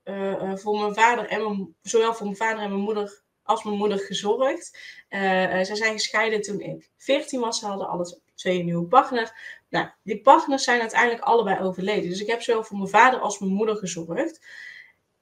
voor 0.56 0.80
mijn 0.80 0.94
vader 0.94 1.28
en 1.28 1.44
mijn, 1.44 1.76
zowel 1.82 2.14
voor 2.14 2.26
mijn 2.26 2.38
vader 2.38 2.64
en 2.64 2.70
mijn 2.70 2.82
moeder 2.82 3.24
als 3.46 3.64
mijn 3.64 3.78
moeder 3.78 4.00
gezorgd. 4.00 4.78
Uh, 5.10 5.20
zij 5.64 5.76
zijn 5.76 5.94
gescheiden 5.94 6.42
toen 6.42 6.60
ik 6.60 6.90
14 6.98 7.40
was. 7.40 7.60
Ze 7.60 7.66
hadden 7.66 7.88
alle 7.88 8.20
twee 8.36 8.64
nieuwe 8.64 8.88
partner. 8.88 9.40
Nou, 9.70 9.88
die 10.04 10.22
partners 10.22 10.64
zijn 10.64 10.82
uiteindelijk 10.82 11.22
allebei 11.22 11.60
overleden. 11.60 12.10
Dus 12.10 12.22
ik 12.22 12.28
heb 12.28 12.42
zowel 12.42 12.64
voor 12.64 12.78
mijn 12.78 12.90
vader 12.90 13.20
als 13.20 13.40
mijn 13.40 13.52
moeder 13.52 13.76
gezorgd. 13.76 14.46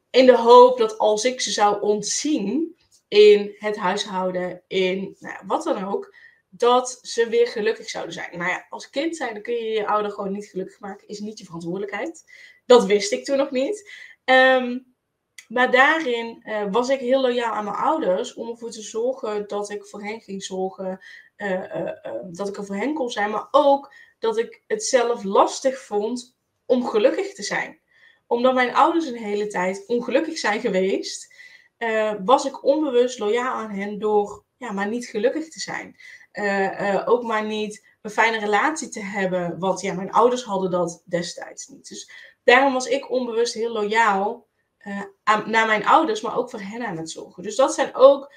In 0.10 0.26
de 0.26 0.38
hoop 0.38 0.78
dat 0.78 0.98
als 0.98 1.26
ik 1.26 1.42
ze 1.42 1.52
zou 1.52 1.82
ontzien 1.82 2.76
in 3.08 3.56
het 3.58 3.78
huishouden, 3.78 4.64
in 4.68 5.16
nou, 5.20 5.38
wat 5.46 5.64
dan 5.64 5.88
ook, 5.94 6.16
dat 6.50 7.00
ze 7.02 7.30
weer 7.30 7.48
gelukkig 7.48 7.90
zouden 7.90 8.14
zijn. 8.14 8.38
Nou 8.38 8.50
ja, 8.50 8.66
als 8.70 8.90
kind 8.90 9.16
zijn, 9.18 9.42
kun 9.42 9.54
je 9.54 9.66
je 9.66 9.88
ouder 9.88 10.12
gewoon 10.12 10.32
niet 10.32 10.46
gelukkig 10.46 10.80
maken. 10.80 11.08
Is 11.08 11.20
niet 11.20 11.38
je 11.38 11.46
verantwoordelijkheid. 11.46 12.24
Dat 12.66 12.86
wist 12.86 13.12
ik 13.12 13.26
toen 13.26 13.38
nog 13.38 13.52
niet. 13.52 13.92
Um, 14.26 14.93
maar 15.48 15.72
daarin 15.72 16.44
uh, 16.46 16.64
was 16.72 16.90
ik 16.90 17.00
heel 17.00 17.22
loyaal 17.22 17.54
aan 17.54 17.64
mijn 17.64 17.76
ouders 17.76 18.34
om 18.34 18.50
ervoor 18.50 18.72
te 18.72 18.82
zorgen 18.82 19.48
dat 19.48 19.70
ik 19.70 19.86
voor 19.86 20.04
hen 20.04 20.22
ging 20.22 20.44
zorgen. 20.44 21.00
Uh, 21.38 21.52
uh, 21.52 21.92
dat 22.32 22.48
ik 22.48 22.58
er 22.58 22.66
voor 22.66 22.76
hen 22.76 22.94
kon 22.94 23.10
zijn. 23.10 23.30
Maar 23.30 23.48
ook 23.52 23.94
dat 24.20 24.38
ik 24.38 24.64
het 24.68 24.84
zelf 24.84 25.24
lastig 25.24 25.80
vond 25.80 26.36
om 26.66 26.86
gelukkig 26.86 27.34
te 27.34 27.44
zijn. 27.44 27.80
Omdat 28.28 28.54
mijn 28.54 28.76
ouders 28.76 29.06
een 29.06 29.18
hele 29.18 29.48
tijd 29.48 29.84
ongelukkig 29.88 30.38
zijn 30.38 30.60
geweest. 30.60 31.34
was 32.26 32.46
ik 32.46 32.64
onbewust 32.64 33.20
loyaal 33.20 33.54
aan 33.54 33.72
hen 33.72 34.00
door 34.00 34.44
ja, 34.58 34.72
maar 34.72 34.88
niet 34.88 35.06
gelukkig 35.06 35.50
te 35.50 35.60
zijn. 35.60 35.96
ook 37.06 37.24
maar 37.24 37.46
niet 37.46 37.88
een 38.02 38.12
fijne 38.12 38.40
relatie 38.40 38.90
te 38.90 39.02
hebben. 39.02 39.60
Want 39.60 39.82
ja, 39.82 39.94
mijn 39.94 40.12
ouders 40.12 40.44
hadden 40.44 40.72
dat 40.72 41.04
destijds 41.06 41.68
niet. 41.68 41.90
Dus 41.90 42.12
daarom 42.44 42.74
was 42.74 42.86
ik 42.88 43.12
onbewust 43.12 43.54
heel 43.54 43.72
loyaal 43.72 44.48
aan, 45.24 45.50
naar 45.50 45.68
mijn 45.68 45.86
ouders, 45.86 46.22
maar 46.22 46.38
ook 46.38 46.50
voor 46.50 46.60
hen 46.60 46.86
aan 46.86 46.98
het 46.98 47.10
zorgen. 47.10 47.44
Dus 47.44 47.56
dat 47.56 47.74
zijn 47.74 47.96
ook 47.96 48.34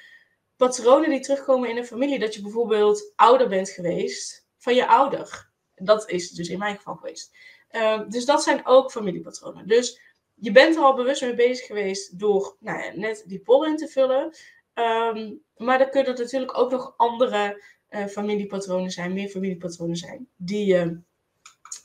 patronen 0.56 1.10
die 1.10 1.20
terugkomen 1.20 1.68
in 1.68 1.76
een 1.76 1.86
familie. 1.86 2.18
Dat 2.18 2.34
je 2.34 2.42
bijvoorbeeld 2.42 3.12
ouder 3.16 3.48
bent 3.48 3.70
geweest 3.70 4.46
van 4.58 4.74
je 4.74 4.86
ouder. 4.86 5.50
Dat 5.74 6.10
is 6.10 6.30
dus 6.30 6.48
in 6.48 6.58
mijn 6.58 6.76
geval 6.76 6.94
geweest. 6.94 7.36
Ehm, 7.68 8.08
dus 8.08 8.24
dat 8.24 8.42
zijn 8.42 8.66
ook 8.66 8.90
familiepatronen. 8.90 9.66
Dus 9.66 10.00
je 10.34 10.52
bent 10.52 10.76
er 10.76 10.82
al 10.82 10.94
bewust 10.94 11.22
mee 11.22 11.34
bezig 11.34 11.66
geweest 11.66 12.18
door 12.18 12.56
nou 12.60 12.82
ja, 12.82 12.92
net 12.94 13.24
die 13.26 13.40
poll 13.40 13.66
in 13.66 13.76
te 13.76 13.88
vullen. 13.88 14.36
Ehm, 14.74 15.34
maar 15.56 15.80
er 15.80 15.88
kunnen 15.88 16.18
natuurlijk 16.18 16.58
ook 16.58 16.70
nog 16.70 16.94
andere 16.96 17.62
uh, 17.90 18.06
familiepatronen 18.06 18.90
zijn, 18.90 19.12
meer 19.12 19.28
familiepatronen 19.28 19.96
zijn, 19.96 20.28
die 20.36 20.66
je, 20.66 21.00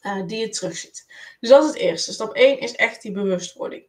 uh, 0.03 0.25
die 0.27 0.39
je 0.39 0.49
terugziet. 0.49 1.05
Dus 1.39 1.49
dat 1.49 1.63
is 1.63 1.69
het 1.69 1.77
eerste. 1.77 2.13
Stap 2.13 2.33
1 2.33 2.59
is 2.59 2.75
echt 2.75 3.01
die 3.01 3.11
bewustwording. 3.11 3.85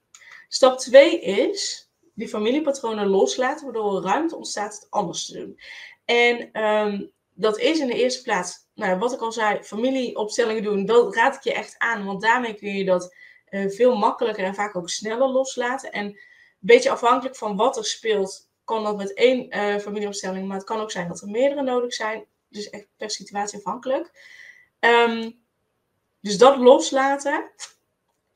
Stap 0.54 0.78
2 0.78 1.20
is 1.20 1.90
die 2.14 2.28
familiepatronen 2.28 3.06
loslaten, 3.06 3.64
waardoor 3.64 3.96
er 3.96 4.02
ruimte 4.02 4.36
ontstaat 4.36 4.74
het 4.74 4.86
anders 4.90 5.26
te 5.26 5.32
doen. 5.32 5.60
En 6.04 6.64
um, 6.64 7.12
dat 7.34 7.58
is 7.58 7.78
in 7.78 7.86
de 7.86 7.94
eerste 7.94 8.22
plaats, 8.22 8.66
nou, 8.74 8.98
wat 8.98 9.12
ik 9.12 9.20
al 9.20 9.32
zei, 9.32 9.62
familieopstellingen 9.62 10.62
doen, 10.62 10.84
dat 10.84 11.14
raad 11.14 11.34
ik 11.34 11.42
je 11.42 11.52
echt 11.52 11.74
aan, 11.78 12.04
want 12.04 12.22
daarmee 12.22 12.54
kun 12.54 12.74
je 12.74 12.84
dat 12.84 13.14
uh, 13.50 13.70
veel 13.70 13.96
makkelijker 13.96 14.44
en 14.44 14.54
vaak 14.54 14.76
ook 14.76 14.88
sneller 14.88 15.28
loslaten. 15.28 15.92
En 15.92 16.04
een 16.06 16.18
beetje 16.58 16.90
afhankelijk 16.90 17.36
van 17.36 17.56
wat 17.56 17.76
er 17.76 17.84
speelt, 17.84 18.50
kan 18.64 18.84
dat 18.84 18.96
met 18.96 19.14
één 19.14 19.56
uh, 19.56 19.78
familieopstelling, 19.78 20.46
maar 20.46 20.56
het 20.56 20.66
kan 20.66 20.80
ook 20.80 20.90
zijn 20.90 21.08
dat 21.08 21.20
er 21.20 21.28
meerdere 21.28 21.62
nodig 21.62 21.92
zijn. 21.94 22.26
Dus 22.48 22.70
echt 22.70 22.86
per 22.96 23.10
situatie 23.10 23.58
afhankelijk. 23.58 24.10
Um, 24.80 25.44
dus 26.20 26.38
dat 26.38 26.56
loslaten. 26.56 27.50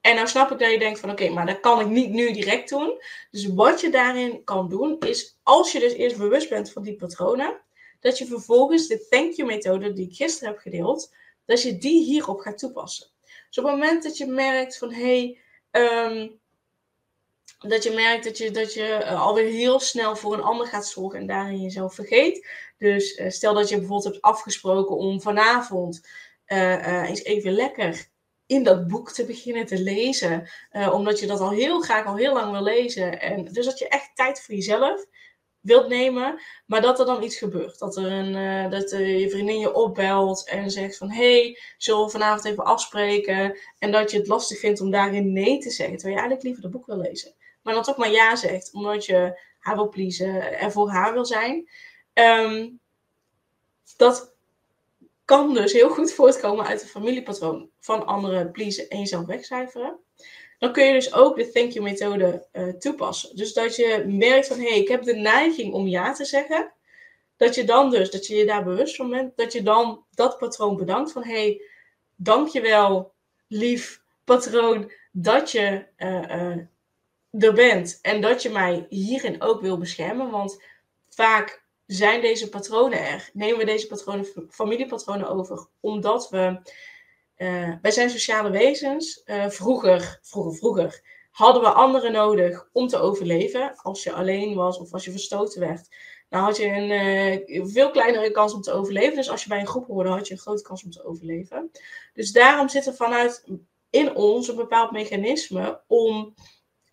En 0.06 0.14
nou 0.14 0.28
snap 0.28 0.50
ik 0.50 0.58
dat 0.58 0.70
je 0.70 0.78
denkt 0.78 1.00
van 1.00 1.10
oké, 1.10 1.28
maar 1.28 1.46
dat 1.46 1.60
kan 1.60 1.80
ik 1.80 1.86
niet 1.86 2.10
nu 2.10 2.32
direct 2.32 2.68
doen. 2.68 3.02
Dus 3.30 3.46
wat 3.46 3.80
je 3.80 3.90
daarin 3.90 4.44
kan 4.44 4.68
doen 4.68 4.98
is, 4.98 5.38
als 5.42 5.72
je 5.72 5.78
dus 5.78 5.92
eerst 5.92 6.16
bewust 6.16 6.48
bent 6.48 6.72
van 6.72 6.82
die 6.82 6.96
patronen, 6.96 7.60
dat 8.00 8.18
je 8.18 8.26
vervolgens 8.26 8.86
de 8.86 9.06
thank 9.08 9.32
you 9.32 9.48
methode 9.48 9.92
die 9.92 10.08
ik 10.08 10.16
gisteren 10.16 10.52
heb 10.52 10.58
gedeeld, 10.58 11.14
dat 11.44 11.62
je 11.62 11.78
die 11.78 12.04
hierop 12.04 12.40
gaat 12.40 12.58
toepassen. 12.58 13.06
Dus 13.48 13.58
op 13.58 13.64
het 13.64 13.72
moment 13.72 14.02
dat 14.02 14.16
je 14.16 14.26
merkt 14.26 14.78
van 14.78 14.92
hé, 14.92 15.38
hey, 15.70 16.10
um, 16.10 16.38
dat 17.58 17.82
je 17.82 17.90
merkt 17.90 18.24
dat 18.24 18.38
je, 18.38 18.50
dat 18.50 18.74
je 18.74 19.00
uh, 19.02 19.22
alweer 19.22 19.50
heel 19.50 19.80
snel 19.80 20.16
voor 20.16 20.34
een 20.34 20.42
ander 20.42 20.66
gaat 20.66 20.86
zorgen 20.86 21.18
en 21.18 21.26
daarin 21.26 21.62
jezelf 21.62 21.94
vergeet. 21.94 22.46
Dus 22.78 23.18
uh, 23.18 23.30
stel 23.30 23.54
dat 23.54 23.68
je 23.68 23.76
bijvoorbeeld 23.76 24.12
hebt 24.12 24.24
afgesproken 24.24 24.96
om 24.96 25.20
vanavond 25.20 26.08
uh, 26.46 27.08
eens 27.08 27.22
even 27.22 27.52
lekker 27.52 28.14
in 28.46 28.62
dat 28.62 28.86
boek 28.86 29.12
te 29.12 29.24
beginnen 29.24 29.66
te 29.66 29.82
lezen. 29.82 30.48
omdat 30.92 31.20
je 31.20 31.26
dat 31.26 31.40
al 31.40 31.50
heel 31.50 31.80
graag 31.80 32.06
al 32.06 32.16
heel 32.16 32.32
lang 32.32 32.52
wil 32.52 32.62
lezen. 32.62 33.20
En 33.20 33.44
dus 33.44 33.64
dat 33.64 33.78
je 33.78 33.88
echt 33.88 34.10
tijd 34.14 34.42
voor 34.42 34.54
jezelf 34.54 35.06
wilt 35.66 35.88
nemen, 35.88 36.40
maar 36.66 36.80
dat 36.80 36.98
er 36.98 37.06
dan 37.06 37.22
iets 37.22 37.36
gebeurt. 37.36 37.78
Dat, 37.78 37.96
er 37.96 38.12
een, 38.12 38.34
uh, 38.34 38.70
dat 38.70 38.92
uh, 38.92 39.20
je 39.20 39.30
vriendin 39.30 39.58
je 39.58 39.74
opbelt 39.74 40.48
en 40.48 40.70
zegt 40.70 40.96
van... 40.96 41.10
hey, 41.10 41.58
zullen 41.76 42.04
we 42.04 42.10
vanavond 42.10 42.44
even 42.44 42.64
afspreken? 42.64 43.58
En 43.78 43.92
dat 43.92 44.10
je 44.10 44.18
het 44.18 44.26
lastig 44.26 44.58
vindt 44.58 44.80
om 44.80 44.90
daarin 44.90 45.32
nee 45.32 45.58
te 45.58 45.70
zeggen. 45.70 45.96
Terwijl 45.96 46.14
je 46.14 46.20
eigenlijk 46.20 46.42
liever 46.42 46.62
het 46.62 46.72
boek 46.72 46.86
wil 46.86 47.10
lezen. 47.10 47.34
Maar 47.62 47.74
dan 47.74 47.82
toch 47.82 47.96
maar 47.96 48.10
ja 48.10 48.36
zegt, 48.36 48.72
omdat 48.72 49.04
je 49.04 49.40
haar 49.58 49.74
wil 49.74 49.88
pleasen 49.88 50.58
en 50.58 50.72
voor 50.72 50.90
haar 50.90 51.12
wil 51.12 51.24
zijn. 51.24 51.68
Um, 52.14 52.80
dat 53.96 54.35
kan 55.26 55.54
dus 55.54 55.72
heel 55.72 55.90
goed 55.90 56.12
voortkomen 56.12 56.66
uit 56.66 56.82
een 56.82 56.88
familiepatroon 56.88 57.70
van 57.80 58.06
anderen 58.06 58.50
pleasen 58.50 58.88
en 58.88 58.98
jezelf 58.98 59.26
wegcijferen 59.26 60.00
dan 60.58 60.72
kun 60.72 60.84
je 60.84 60.92
dus 60.92 61.12
ook 61.12 61.36
de 61.36 61.50
thank 61.50 61.70
you 61.70 61.84
methode 61.84 62.46
uh, 62.52 62.68
toepassen. 62.68 63.36
Dus 63.36 63.52
dat 63.52 63.76
je 63.76 64.04
merkt 64.06 64.46
van, 64.46 64.58
hé, 64.58 64.68
hey, 64.68 64.78
ik 64.78 64.88
heb 64.88 65.02
de 65.02 65.14
neiging 65.14 65.74
om 65.74 65.86
ja 65.86 66.12
te 66.12 66.24
zeggen. 66.24 66.72
Dat 67.36 67.54
je 67.54 67.64
dan 67.64 67.90
dus, 67.90 68.10
dat 68.10 68.26
je 68.26 68.34
je 68.34 68.46
daar 68.46 68.64
bewust 68.64 68.96
van 68.96 69.10
bent, 69.10 69.36
dat 69.36 69.52
je 69.52 69.62
dan 69.62 70.04
dat 70.10 70.38
patroon 70.38 70.76
bedankt 70.76 71.12
van, 71.12 71.24
hé, 71.24 71.32
hey, 71.32 71.62
dankjewel, 72.14 73.12
lief 73.48 74.02
patroon, 74.24 74.92
dat 75.12 75.50
je 75.50 75.86
uh, 75.98 76.22
uh, 76.22 76.56
er 77.30 77.52
bent. 77.54 77.98
En 78.02 78.20
dat 78.20 78.42
je 78.42 78.50
mij 78.50 78.86
hierin 78.88 79.42
ook 79.42 79.60
wil 79.60 79.78
beschermen, 79.78 80.30
want 80.30 80.62
vaak 81.08 81.64
zijn 81.86 82.20
deze 82.20 82.48
patronen 82.48 83.06
er. 83.06 83.30
Nemen 83.32 83.58
we 83.58 83.64
deze 83.64 83.86
patronen, 83.86 84.26
familiepatronen 84.50 85.28
over, 85.28 85.66
omdat 85.80 86.28
we 86.30 86.60
uh, 87.36 87.72
wij 87.82 87.90
zijn 87.90 88.10
sociale 88.10 88.50
wezens. 88.50 89.22
Uh, 89.24 89.48
vroeger, 89.48 90.18
vroeger, 90.22 90.54
vroeger 90.54 91.02
hadden 91.30 91.62
we 91.62 91.68
anderen 91.68 92.12
nodig 92.12 92.68
om 92.72 92.88
te 92.88 92.98
overleven. 92.98 93.76
Als 93.76 94.02
je 94.02 94.12
alleen 94.12 94.54
was 94.54 94.78
of 94.78 94.92
als 94.92 95.04
je 95.04 95.10
verstoten 95.10 95.60
werd, 95.60 95.88
dan 96.28 96.42
had 96.42 96.56
je 96.56 96.66
een 96.66 96.90
uh, 96.90 97.72
veel 97.72 97.90
kleinere 97.90 98.30
kans 98.30 98.54
om 98.54 98.60
te 98.60 98.72
overleven. 98.72 99.16
Dus 99.16 99.30
als 99.30 99.42
je 99.42 99.48
bij 99.48 99.60
een 99.60 99.66
groep 99.66 99.86
hoorde, 99.86 100.08
had 100.08 100.26
je 100.26 100.34
een 100.34 100.40
grote 100.40 100.62
kans 100.62 100.84
om 100.84 100.90
te 100.90 101.04
overleven. 101.04 101.70
Dus 102.12 102.32
daarom 102.32 102.68
zit 102.68 102.86
er 102.86 102.94
vanuit 102.94 103.44
in 103.90 104.14
ons 104.14 104.48
een 104.48 104.56
bepaald 104.56 104.90
mechanisme 104.90 105.80
om 105.86 106.34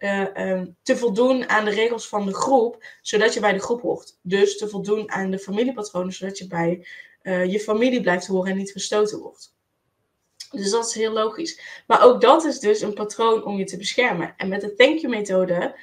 um, 0.03 0.75
te 0.81 0.97
voldoen 0.97 1.49
aan 1.49 1.65
de 1.65 1.71
regels 1.71 2.07
van 2.07 2.25
de 2.25 2.33
groep, 2.33 2.83
zodat 3.01 3.33
je 3.33 3.39
bij 3.39 3.53
de 3.53 3.59
groep 3.59 3.81
hoort. 3.81 4.17
Dus 4.21 4.57
te 4.57 4.69
voldoen 4.69 5.11
aan 5.11 5.31
de 5.31 5.39
familiepatronen, 5.39 6.13
zodat 6.13 6.37
je 6.37 6.47
bij 6.47 6.87
je 7.23 7.59
familie 7.59 8.01
blijft 8.01 8.27
horen 8.27 8.51
en 8.51 8.57
niet 8.57 8.71
verstoten 8.71 9.19
wordt. 9.19 9.53
Dus 10.51 10.69
dat 10.69 10.87
is 10.87 10.93
heel 10.93 11.11
logisch. 11.11 11.83
Maar 11.87 12.03
ook 12.03 12.21
dat 12.21 12.45
is 12.45 12.59
dus 12.59 12.81
een 12.81 12.93
patroon 12.93 13.45
om 13.45 13.57
je 13.57 13.63
te 13.63 13.77
beschermen. 13.77 14.33
En 14.37 14.47
met 14.47 14.61
de 14.61 14.73
thank 14.73 14.97
you 14.97 15.15
methode 15.15 15.79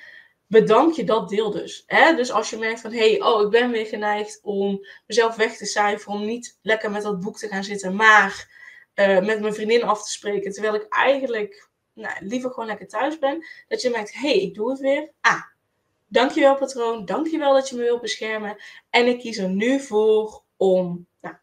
bedank 0.47 0.95
je 0.95 1.05
dat 1.05 1.29
deel 1.29 1.51
dus. 1.51 1.85
Hè? 1.87 2.15
Dus 2.15 2.31
als 2.31 2.51
je 2.51 2.57
merkt 2.57 2.81
van, 2.81 2.93
hé, 2.93 3.11
hey, 3.11 3.23
oh, 3.23 3.43
ik 3.43 3.51
ben 3.51 3.71
weer 3.71 3.87
geneigd 3.87 4.41
om 4.43 4.87
mezelf 5.07 5.37
weg 5.37 5.57
te 5.57 5.67
cijferen, 5.67 6.15
om 6.15 6.25
niet 6.25 6.59
lekker 6.63 6.91
met 6.91 7.03
dat 7.03 7.21
boek 7.21 7.39
te 7.39 7.49
gaan 7.49 7.65
zitten, 7.65 7.97
maar 7.97 8.59
uh, 8.95 9.21
met 9.21 9.41
mijn 9.41 9.55
vriendin 9.55 9.83
af 9.83 10.05
te 10.05 10.11
spreken, 10.11 10.53
terwijl 10.53 10.75
ik 10.75 10.87
eigenlijk 10.89 11.69
nou, 11.93 12.27
liever 12.27 12.51
gewoon 12.51 12.67
lekker 12.67 12.89
thuis 12.89 13.19
ben. 13.19 13.47
Dat 13.69 13.83
je 13.83 13.91
merkt, 13.91 14.13
hé, 14.13 14.29
hey, 14.29 14.41
ik 14.41 14.55
doe 14.55 14.71
het 14.71 14.81
weer. 14.81 15.11
Ah, 15.21 15.43
dankjewel 16.07 16.57
patroon, 16.57 17.05
dankjewel 17.05 17.55
dat 17.55 17.69
je 17.69 17.77
me 17.77 17.83
wilt 17.83 18.01
beschermen. 18.01 18.57
En 18.91 19.07
ik 19.07 19.19
kies 19.19 19.39
er 19.39 19.49
nu 19.49 19.81
voor 19.81 20.43
om 20.57 21.07
nou, 21.21 21.35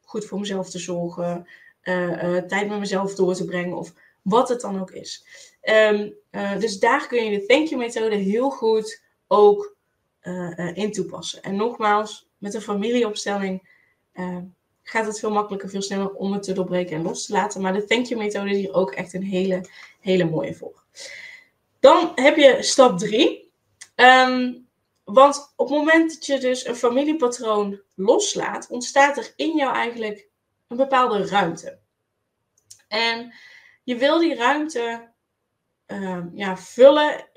goed 0.00 0.24
voor 0.24 0.38
mezelf 0.38 0.70
te 0.70 0.78
zorgen, 0.78 1.48
uh, 1.82 2.36
tijd 2.36 2.68
met 2.68 2.78
mezelf 2.78 3.14
door 3.14 3.34
te 3.34 3.44
brengen 3.44 3.76
of 3.76 3.92
wat 4.22 4.48
het 4.48 4.60
dan 4.60 4.80
ook 4.80 4.90
is. 4.90 5.26
Um, 5.62 6.14
uh, 6.30 6.58
dus 6.58 6.78
daar 6.78 7.06
kun 7.06 7.24
je 7.24 7.38
de 7.38 7.46
thank 7.46 7.68
you 7.68 7.80
methode 7.80 8.16
heel 8.16 8.50
goed 8.50 9.02
ook 9.26 9.76
in 10.74 10.92
toepassen. 10.92 11.42
En 11.42 11.56
nogmaals, 11.56 12.28
met 12.38 12.54
een 12.54 12.60
familieopstelling 12.60 13.68
gaat 14.82 15.06
het 15.06 15.18
veel 15.18 15.30
makkelijker, 15.30 15.68
veel 15.68 15.82
sneller 15.82 16.12
om 16.12 16.32
het 16.32 16.42
te 16.42 16.52
doorbreken 16.52 16.96
en 16.96 17.02
los 17.02 17.26
te 17.26 17.32
laten. 17.32 17.60
Maar 17.60 17.72
de 17.72 17.84
thank 17.84 18.06
you 18.06 18.20
methode 18.20 18.50
is 18.50 18.56
hier 18.56 18.74
ook 18.74 18.90
echt 18.90 19.12
een 19.12 19.22
hele, 19.22 19.68
hele 20.04 20.24
mooie 20.24 20.54
voor. 20.54 20.84
Dan 21.80 22.12
heb 22.14 22.36
je 22.36 22.62
stap 22.62 22.98
3. 22.98 23.52
Um, 23.96 24.06
ehm, 24.06 24.52
want 25.04 25.52
op 25.56 25.68
het 25.68 25.78
moment 25.78 26.14
dat 26.14 26.26
je 26.26 26.38
dus 26.38 26.66
een 26.66 26.76
familiepatroon 26.76 27.80
loslaat, 27.94 28.68
ontstaat 28.68 29.16
er 29.16 29.32
in 29.36 29.56
jou 29.56 29.74
eigenlijk 29.74 30.28
een 30.68 30.76
bepaalde 30.76 31.26
ruimte. 31.26 31.78
En 32.88 33.34
je 33.82 33.96
wil 33.96 34.18
die 34.18 34.34
ruimte 34.34 35.12
uh, 35.86 36.24
ja, 36.34 36.56
vullen, 36.56 37.28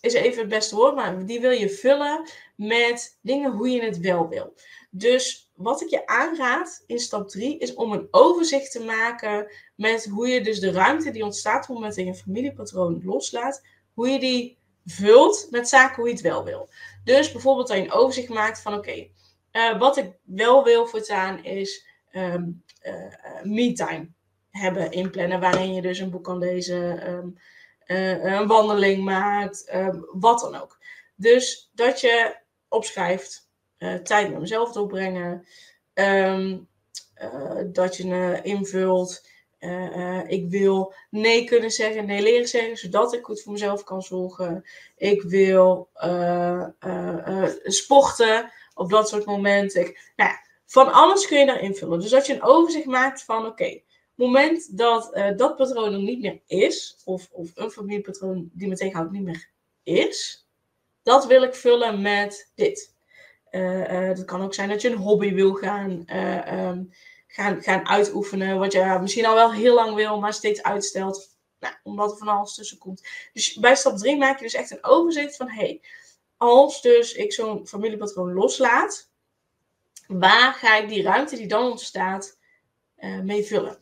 is 0.00 0.12
even 0.12 0.40
het 0.40 0.48
beste 0.48 0.74
woord, 0.74 0.94
maar 0.94 1.26
die 1.26 1.40
wil 1.40 1.50
je 1.50 1.70
vullen 1.70 2.28
met 2.56 3.18
dingen 3.22 3.50
hoe 3.50 3.70
je 3.70 3.82
het 3.82 3.98
wel 3.98 4.28
wil. 4.28 4.54
Dus 4.90 5.47
wat 5.58 5.82
ik 5.82 5.88
je 5.88 6.06
aanraad 6.06 6.84
in 6.86 6.98
stap 6.98 7.28
3 7.28 7.58
is 7.58 7.74
om 7.74 7.92
een 7.92 8.08
overzicht 8.10 8.72
te 8.72 8.84
maken 8.84 9.52
met 9.74 10.04
hoe 10.04 10.28
je 10.28 10.40
dus 10.40 10.60
de 10.60 10.70
ruimte 10.70 11.10
die 11.10 11.24
ontstaat 11.24 11.68
op 11.68 11.82
het 11.82 11.94
je 11.94 12.02
een 12.02 12.14
familiepatroon 12.14 13.00
loslaat, 13.04 13.62
hoe 13.94 14.08
je 14.08 14.18
die 14.18 14.58
vult 14.84 15.46
met 15.50 15.68
zaken 15.68 15.96
hoe 15.96 16.06
je 16.06 16.12
het 16.12 16.22
wel 16.22 16.44
wil. 16.44 16.68
Dus 17.04 17.32
bijvoorbeeld 17.32 17.68
dat 17.68 17.76
je 17.76 17.82
een 17.82 17.92
overzicht 17.92 18.28
maakt 18.28 18.60
van 18.60 18.74
oké, 18.74 19.08
eh, 19.50 19.78
wat 19.78 19.96
ik 19.96 20.12
wel 20.22 20.64
wil 20.64 20.86
voortaan 20.86 21.44
is 21.44 21.86
um, 22.12 22.64
me-time 23.42 24.08
hebben 24.50 24.90
inplannen, 24.90 25.40
waarin 25.40 25.74
je 25.74 25.82
dus 25.82 25.98
een 25.98 26.10
boek 26.10 26.24
kan 26.24 26.38
lezen, 26.38 27.10
um, 27.10 27.38
een 27.86 28.46
wandeling 28.46 29.04
maakt, 29.04 29.74
um, 29.74 30.06
wat 30.12 30.40
dan 30.40 30.54
ook. 30.54 30.78
Dus 31.16 31.70
dat 31.72 32.00
je 32.00 32.36
opschrijft, 32.68 33.47
tijd 34.02 34.30
met 34.30 34.40
mezelf 34.40 34.72
doorbrengen, 34.72 35.46
dat 37.72 37.96
je 37.96 38.40
invult 38.42 39.26
ik 40.26 40.50
wil 40.50 40.94
nee 41.10 41.44
kunnen 41.44 41.70
zeggen, 41.70 42.06
nee 42.06 42.22
leren 42.22 42.48
zeggen, 42.48 42.76
zodat 42.76 43.12
ik 43.12 43.24
goed 43.24 43.42
voor 43.42 43.52
mezelf 43.52 43.84
kan 43.84 44.02
zorgen. 44.02 44.64
Ik 44.96 45.22
wil 45.22 45.88
sporten 47.62 48.52
op 48.74 48.90
dat 48.90 49.08
soort 49.08 49.24
momenten. 49.24 49.80
Ik, 49.80 50.12
nou 50.16 50.30
ja, 50.30 50.46
van 50.66 50.92
alles 50.92 51.26
kun 51.26 51.38
je 51.38 51.46
daar 51.46 51.60
invullen. 51.60 52.00
Dus 52.00 52.14
als 52.14 52.26
je 52.26 52.34
een 52.34 52.42
overzicht 52.42 52.86
maakt 52.86 53.22
van 53.22 53.46
oké, 53.46 53.80
moment 54.14 54.76
dat 54.76 55.20
dat 55.36 55.56
patroon 55.56 55.92
er 55.92 56.02
niet 56.02 56.20
meer 56.20 56.40
is, 56.46 56.96
of, 57.04 57.28
of 57.32 57.50
een 57.54 57.70
familiepatroon 57.70 58.50
die 58.52 58.68
me 58.68 58.76
tegenhoudt 58.76 59.12
niet 59.12 59.22
meer 59.22 59.50
is, 59.82 60.46
dat 61.02 61.26
wil 61.26 61.42
ik 61.42 61.54
vullen 61.54 62.02
met 62.02 62.52
dit. 62.54 62.96
Uh, 63.50 64.08
dat 64.08 64.24
kan 64.24 64.42
ook 64.42 64.54
zijn 64.54 64.68
dat 64.68 64.82
je 64.82 64.90
een 64.90 64.96
hobby 64.96 65.34
wil 65.34 65.52
gaan, 65.52 66.02
uh, 66.06 66.68
um, 66.68 66.92
gaan, 67.26 67.62
gaan 67.62 67.88
uitoefenen, 67.88 68.58
wat 68.58 68.72
je 68.72 68.98
misschien 69.00 69.26
al 69.26 69.34
wel 69.34 69.52
heel 69.52 69.74
lang 69.74 69.94
wil, 69.94 70.20
maar 70.20 70.32
steeds 70.32 70.62
uitstelt, 70.62 71.36
nou, 71.60 71.74
omdat 71.82 72.10
er 72.10 72.16
van 72.16 72.28
alles 72.28 72.54
tussen 72.54 72.78
komt. 72.78 73.08
Dus 73.32 73.54
bij 73.54 73.74
stap 73.74 73.96
3 73.96 74.16
maak 74.16 74.38
je 74.38 74.44
dus 74.44 74.54
echt 74.54 74.70
een 74.70 74.84
overzicht 74.84 75.36
van, 75.36 75.50
hey, 75.50 75.80
als 76.36 76.82
dus 76.82 77.12
ik 77.12 77.32
zo'n 77.32 77.66
familiepatroon 77.66 78.32
loslaat, 78.32 79.10
waar 80.06 80.52
ga 80.52 80.76
ik 80.76 80.88
die 80.88 81.02
ruimte 81.02 81.36
die 81.36 81.46
dan 81.46 81.70
ontstaat 81.70 82.38
mee 83.22 83.44
vullen? 83.44 83.78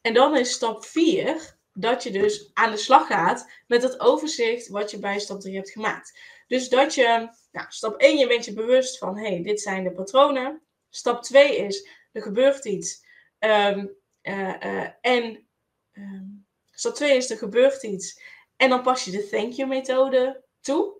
En 0.00 0.14
dan 0.14 0.36
is 0.36 0.52
stap 0.52 0.84
4 0.84 1.56
dat 1.72 2.02
je 2.02 2.10
dus 2.10 2.50
aan 2.54 2.70
de 2.70 2.76
slag 2.76 3.06
gaat 3.06 3.50
met 3.66 3.82
het 3.82 4.00
overzicht 4.00 4.68
wat 4.68 4.90
je 4.90 4.98
bij 4.98 5.18
stap 5.18 5.40
3 5.40 5.54
hebt 5.54 5.70
gemaakt. 5.70 6.18
Dus 6.48 6.68
dat 6.68 6.94
je, 6.94 7.28
nou, 7.52 7.66
stap 7.68 8.00
1, 8.00 8.18
je 8.18 8.26
bent 8.26 8.44
je 8.44 8.52
bewust 8.52 8.98
van, 8.98 9.18
hey, 9.18 9.42
dit 9.42 9.60
zijn 9.60 9.84
de 9.84 9.92
patronen. 9.92 10.62
Stap 10.90 11.22
2 11.22 11.56
is, 11.56 11.88
er 12.12 12.22
gebeurt 12.22 12.64
iets. 12.64 13.06
Um, 13.38 13.96
uh, 14.22 14.54
uh, 14.64 14.88
en 15.00 15.48
um, 15.92 16.46
stap 16.70 16.94
2 16.94 17.16
is, 17.16 17.30
er 17.30 17.38
gebeurt 17.38 17.82
iets. 17.82 18.22
En 18.56 18.68
dan 18.68 18.82
pas 18.82 19.04
je 19.04 19.10
de 19.10 19.28
thank 19.28 19.52
you 19.52 19.68
methode 19.68 20.44
toe. 20.60 20.96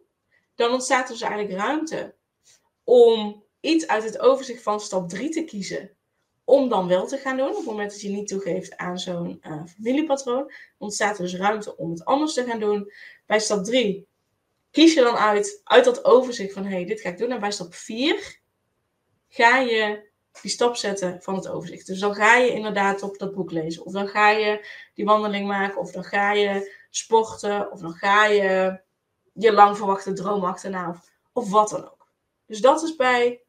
Dan 0.54 0.72
ontstaat 0.72 1.08
dus 1.08 1.20
eigenlijk 1.20 1.60
ruimte 1.60 2.14
om 2.84 3.44
iets 3.60 3.86
uit 3.86 4.04
het 4.04 4.18
overzicht 4.18 4.62
van 4.62 4.80
stap 4.80 5.08
3 5.08 5.30
te 5.30 5.44
kiezen 5.44 5.96
om 6.44 6.68
dan 6.68 6.88
wel 6.88 7.06
te 7.06 7.16
gaan 7.18 7.36
doen. 7.36 7.48
Op 7.48 7.56
het 7.56 7.64
moment 7.64 7.90
dat 7.90 8.00
je 8.00 8.08
niet 8.08 8.28
toegeeft 8.28 8.76
aan 8.76 8.98
zo'n 8.98 9.40
uh, 9.42 9.64
familiepatroon, 9.66 10.52
ontstaat 10.78 11.16
er 11.16 11.22
dus 11.22 11.36
ruimte 11.36 11.76
om 11.76 11.90
het 11.90 12.04
anders 12.04 12.34
te 12.34 12.44
gaan 12.44 12.60
doen. 12.60 12.92
Bij 13.26 13.40
stap 13.40 13.64
3 13.64 14.07
kies 14.78 14.94
je 14.94 15.02
dan 15.02 15.16
uit, 15.16 15.60
uit 15.64 15.84
dat 15.84 16.04
overzicht 16.04 16.52
van 16.52 16.64
hey, 16.64 16.84
dit 16.84 17.00
ga 17.00 17.08
ik 17.08 17.18
doen. 17.18 17.30
En 17.30 17.40
bij 17.40 17.50
stap 17.50 17.74
4 17.74 18.40
ga 19.28 19.58
je 19.58 20.10
die 20.42 20.50
stap 20.50 20.76
zetten 20.76 21.22
van 21.22 21.34
het 21.34 21.48
overzicht. 21.48 21.86
Dus 21.86 21.98
dan 21.98 22.14
ga 22.14 22.36
je 22.36 22.52
inderdaad 22.52 23.02
op 23.02 23.18
dat 23.18 23.34
boek 23.34 23.50
lezen. 23.50 23.84
Of 23.84 23.92
dan 23.92 24.08
ga 24.08 24.30
je 24.30 24.66
die 24.94 25.04
wandeling 25.04 25.46
maken. 25.46 25.80
Of 25.80 25.92
dan 25.92 26.04
ga 26.04 26.32
je 26.32 26.74
sporten. 26.90 27.72
Of 27.72 27.80
dan 27.80 27.92
ga 27.92 28.26
je 28.26 28.80
je 29.32 29.52
lang 29.52 29.76
verwachte 29.76 30.12
droom 30.12 30.44
achterna. 30.44 31.02
Of, 31.32 31.50
wat 31.50 31.68
dan 31.68 31.84
ook. 31.84 32.10
Dus 32.46 32.60
dat 32.60 32.82
is 32.82 32.96
bij 32.96 33.42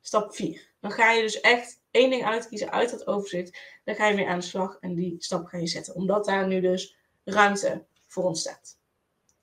stap 0.00 0.34
4. 0.34 0.72
Dan 0.80 0.90
ga 0.90 1.10
je 1.12 1.22
dus 1.22 1.40
echt 1.40 1.80
één 1.90 2.10
ding 2.10 2.24
uitkiezen 2.24 2.70
uit 2.70 2.90
dat 2.90 3.06
overzicht. 3.06 3.58
Dan 3.84 3.94
ga 3.94 4.06
je 4.06 4.14
mee 4.14 4.28
aan 4.28 4.38
de 4.38 4.44
slag 4.44 4.76
en 4.80 4.94
die 4.94 5.16
stap 5.18 5.46
ga 5.46 5.58
je 5.58 5.66
zetten. 5.66 5.94
Omdat 5.94 6.24
daar 6.24 6.46
nu 6.46 6.60
dus 6.60 6.96
ruimte 7.24 7.84
voor 8.06 8.24
ontstaat. 8.24 8.78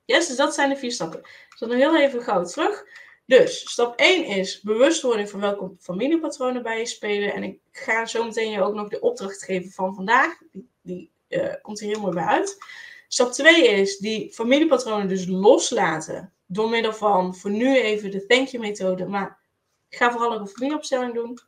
Yes, 0.06 0.28
dus 0.28 0.36
dat 0.36 0.54
zijn 0.54 0.70
de 0.70 0.76
vier 0.76 0.92
stappen. 0.92 1.22
Zal 1.56 1.68
nog 1.68 1.78
heel 1.78 1.98
even 1.98 2.24
gauw 2.24 2.44
terug. 2.44 2.84
Dus 3.26 3.70
stap 3.72 4.00
1 4.00 4.26
is 4.26 4.62
bewustwording 4.62 5.30
van 5.30 5.40
welke 5.40 5.72
familiepatronen 5.80 6.64
bij 6.64 6.80
je 6.80 6.86
spelen. 6.86 7.34
En 7.34 7.44
ik 7.44 7.60
ga 7.72 8.06
zo 8.06 8.24
meteen 8.24 8.52
je 8.52 8.62
ook 8.62 8.74
nog 8.74 8.90
de 8.90 9.00
opdracht 9.00 9.44
geven 9.44 9.72
van 9.72 9.96
vandaag. 9.96 10.38
Die, 10.52 10.70
die 10.82 11.12
uh, 11.30 11.54
komt 11.62 11.80
er 11.80 11.88
heel 11.88 12.00
mooi 12.00 12.14
bij 12.14 12.24
uit. 12.24 12.58
Stap 13.08 13.32
2 13.32 13.68
is 13.68 13.98
die 13.98 14.34
familiepatronen 14.34 15.08
dus 15.08 15.28
loslaten. 15.28 16.34
Door 16.46 16.70
middel 16.70 16.94
van 16.94 17.36
voor 17.36 17.52
nu 17.52 17.78
even 17.78 18.12
de 18.12 18.26
thank 18.26 18.48
you 18.48 18.64
methode. 18.64 19.06
Maar 19.06 19.40
ik 19.90 19.98
ga 19.98 20.12
vooral 20.12 20.34
ook 20.34 20.40
een 20.40 20.48
familieopstelling 20.48 21.14
doen. 21.14 21.40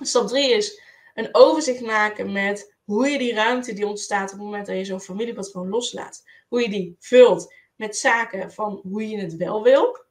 Stap 0.00 0.28
3 0.28 0.50
is 0.50 0.80
een 1.14 1.28
overzicht 1.32 1.80
maken 1.80 2.32
met 2.32 2.75
hoe 2.86 3.08
je 3.08 3.18
die 3.18 3.34
ruimte 3.34 3.72
die 3.72 3.86
ontstaat 3.86 4.32
op 4.32 4.38
het 4.38 4.44
moment 4.44 4.66
dat 4.66 4.76
je 4.76 4.84
zo'n 4.84 5.00
familiepatroon 5.00 5.68
loslaat, 5.68 6.24
hoe 6.48 6.62
je 6.62 6.68
die 6.68 6.96
vult 6.98 7.54
met 7.74 7.96
zaken 7.96 8.52
van 8.52 8.80
hoe 8.82 9.08
je 9.08 9.18
het 9.18 9.36
wel 9.36 9.62
wil. 9.62 10.04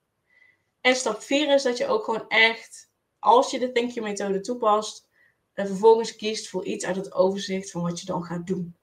En 0.82 0.96
stap 0.96 1.22
4 1.22 1.54
is 1.54 1.64
dat 1.64 1.78
je 1.78 1.88
ook 1.88 2.04
gewoon 2.04 2.28
echt, 2.28 2.92
als 3.20 3.52
je 3.52 3.60
de 3.60 3.72
Thank 3.72 3.92
You 3.92 4.06
methode 4.06 4.40
toepast, 4.40 5.10
en 5.54 5.68
vervolgens 5.68 6.16
kiest 6.16 6.50
voor 6.50 6.66
iets 6.66 6.86
uit 6.86 6.96
het 6.96 7.14
overzicht 7.14 7.72
van 7.72 7.82
wat 7.82 8.00
je 8.00 8.06
dan 8.06 8.24
gaat 8.24 8.48
doen. 8.48 8.76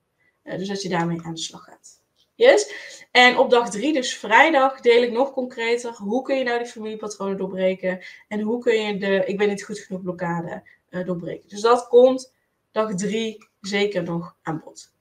Uh, 0.43 0.57
dus 0.57 0.67
dat 0.67 0.81
je 0.81 0.89
daarmee 0.89 1.21
aan 1.21 1.33
de 1.33 1.39
slag 1.39 1.63
gaat. 1.63 2.01
Yes? 2.35 2.73
En 3.11 3.37
op 3.37 3.49
dag 3.49 3.69
3, 3.69 3.93
dus 3.93 4.17
vrijdag, 4.17 4.81
deel 4.81 5.03
ik 5.03 5.11
nog 5.11 5.31
concreter 5.31 5.91
hoe 5.91 6.21
kun 6.21 6.37
je 6.37 6.43
nou 6.43 6.57
die 6.57 6.67
familiepatronen 6.67 7.37
doorbreken 7.37 8.03
en 8.27 8.39
hoe 8.39 8.59
kun 8.59 8.73
je 8.73 8.97
de 8.97 9.23
ik 9.25 9.37
ben 9.37 9.47
niet 9.47 9.63
goed 9.63 9.79
genoeg 9.79 10.01
blokkade 10.01 10.63
uh, 10.89 11.05
doorbreken. 11.05 11.49
Dus 11.49 11.61
dat 11.61 11.87
komt 11.87 12.33
dag 12.73 12.95
3 12.95 13.47
zeker 13.61 14.03
nog 14.03 14.35
aan 14.41 14.61
bod. 14.65 14.93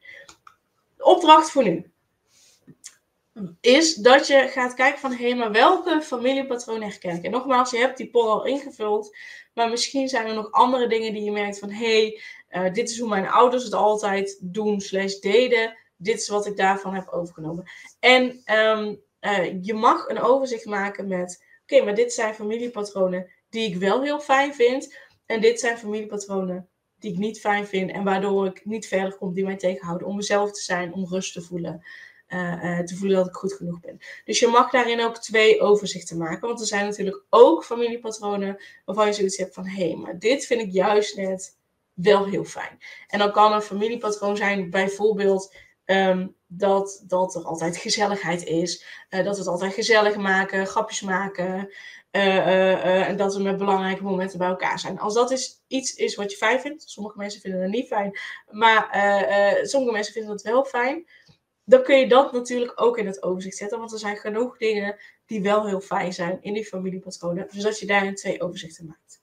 De 0.97 1.05
opdracht 1.05 1.51
voor 1.51 1.63
nu 1.63 1.93
is 3.61 3.95
dat 3.95 4.27
je 4.27 4.49
gaat 4.49 4.75
kijken 4.75 5.01
van 5.01 5.13
hé, 5.13 5.35
maar 5.35 5.53
welke 5.53 6.03
familiepatronen 6.03 6.89
herken 6.89 7.17
ik? 7.17 7.25
En 7.25 7.31
nogmaals, 7.31 7.71
je 7.71 7.77
hebt 7.77 7.97
die 7.97 8.11
poll 8.11 8.29
al 8.29 8.45
ingevuld, 8.45 9.17
maar 9.55 9.71
misschien 9.71 10.09
zijn 10.09 10.27
er 10.27 10.35
nog 10.35 10.51
andere 10.51 10.87
dingen 10.87 11.13
die 11.13 11.23
je 11.23 11.31
merkt 11.31 11.59
van 11.59 11.71
hé, 11.71 12.13
hey, 12.51 12.67
uh, 12.67 12.73
dit 12.75 12.91
is 12.91 12.99
hoe 12.99 13.09
mijn 13.09 13.29
ouders 13.29 13.65
het 13.65 13.73
altijd 13.73 14.39
doen 14.41 14.81
slash 14.81 15.19
deden. 15.19 15.77
Dit 15.97 16.21
is 16.21 16.29
wat 16.29 16.47
ik 16.47 16.57
daarvan 16.57 16.95
heb 16.95 17.09
overgenomen. 17.09 17.65
En 18.01 18.43
um, 18.55 19.03
uh, 19.21 19.63
je 19.63 19.75
mag 19.75 20.09
een 20.09 20.21
overzicht 20.21 20.65
maken 20.65 21.09
met 21.09 21.45
oké, 21.63 21.85
maar 21.85 21.95
dit 21.95 22.13
zijn 22.13 22.35
familiepatronen 22.35 23.31
die 23.49 23.69
ik 23.69 23.77
wel 23.77 24.03
heel 24.03 24.21
fijn 24.21 24.55
vind. 24.55 24.97
En 25.27 25.41
dit 25.41 25.61
zijn 25.61 25.79
familiepatronen 25.79 26.69
die 27.03 27.13
ik 27.13 27.19
niet 27.19 27.41
fijn 27.41 27.67
vind 27.67 27.91
en 27.91 28.05
waardoor 28.05 28.47
ik 28.47 28.65
niet 28.65 28.87
verder 28.87 29.17
kom, 29.17 29.33
die 29.33 29.45
mij 29.45 29.57
tegenhouden 29.57 30.07
om 30.07 30.17
mezelf 30.17 30.53
te 30.53 30.63
zijn, 30.63 30.93
om 30.93 31.07
rust 31.07 31.33
te 31.33 31.43
voelen. 31.43 31.85
Uh, 32.29 32.79
te 32.79 32.97
voelen 32.97 33.17
dat 33.17 33.27
ik 33.27 33.35
goed 33.35 33.53
genoeg 33.53 33.81
ben. 33.81 33.99
Dus 34.25 34.39
je 34.39 34.47
mag 34.47 34.71
daarin 34.71 35.01
ook 35.01 35.19
twee 35.19 35.61
overzichten 35.61 36.17
maken. 36.17 36.49
Want 36.49 36.61
er 36.61 36.67
zijn 36.67 36.85
natuurlijk 36.87 37.25
ook 37.31 37.65
familiepatronen 37.65 38.63
waarvan 38.85 39.07
je 39.07 39.13
zoiets 39.13 39.37
hebt 39.37 39.55
van 39.55 39.67
hé, 39.67 39.89
hey, 39.89 39.97
maar 39.97 40.19
dit 40.19 40.47
vind 40.47 40.61
ik 40.61 40.73
juist 40.73 41.17
net 41.17 41.57
wel 41.95 42.27
heel 42.27 42.45
fijn. 42.45 42.79
En 43.07 43.19
dan 43.19 43.33
kan 43.33 43.53
een 43.53 43.63
familiepatroon 43.63 44.37
zijn 44.37 44.71
bijvoorbeeld 44.71 45.55
um, 45.85 46.35
dat, 46.47 47.05
dat 47.07 47.35
er 47.35 47.45
altijd 47.45 47.77
gezelligheid 47.77 48.45
is. 48.45 48.85
Uh, 49.11 49.25
dat 49.25 49.35
we 49.35 49.41
het 49.41 49.51
altijd 49.51 49.75
gezellig 49.75 50.17
maken, 50.17 50.67
grapjes 50.67 51.01
maken. 51.01 51.73
Uh, 52.13 52.37
uh, 52.37 53.09
en 53.09 53.17
dat 53.17 53.35
we 53.35 53.43
met 53.43 53.57
belangrijke 53.57 54.03
momenten 54.03 54.39
bij 54.39 54.49
elkaar 54.49 54.79
zijn. 54.79 54.99
Als 54.99 55.15
dat 55.15 55.31
is, 55.31 55.63
iets 55.67 55.95
is 55.95 56.15
wat 56.15 56.31
je 56.31 56.37
fijn 56.37 56.61
vindt, 56.61 56.91
sommige 56.91 57.19
mensen 57.19 57.41
vinden 57.41 57.61
het 57.61 57.71
niet 57.71 57.87
fijn, 57.87 58.19
maar 58.51 58.89
sommige 59.63 59.93
mensen 59.93 60.13
vinden 60.13 60.33
het 60.33 60.43
wel 60.43 60.65
fijn, 60.65 61.07
dan 61.65 61.83
kun 61.83 61.99
je 61.99 62.09
dat 62.09 62.33
natuurlijk 62.33 62.73
ook 62.83 62.99
in 62.99 63.07
het 63.07 63.23
overzicht 63.23 63.57
zetten. 63.57 63.79
Want 63.79 63.93
er 63.93 63.99
zijn 63.99 64.17
genoeg 64.17 64.59
dingen 64.59 64.97
die 65.27 65.43
wel 65.43 65.67
heel 65.67 65.81
fijn 65.81 66.13
zijn 66.13 66.39
in 66.43 66.55
die 66.55 66.65
familiepatronen. 66.65 67.49
Dus 67.51 67.63
dat 67.63 67.79
je 67.79 67.87
daarin 67.87 68.15
twee 68.15 68.43
overzichten 68.43 68.87
maakt. 68.87 69.21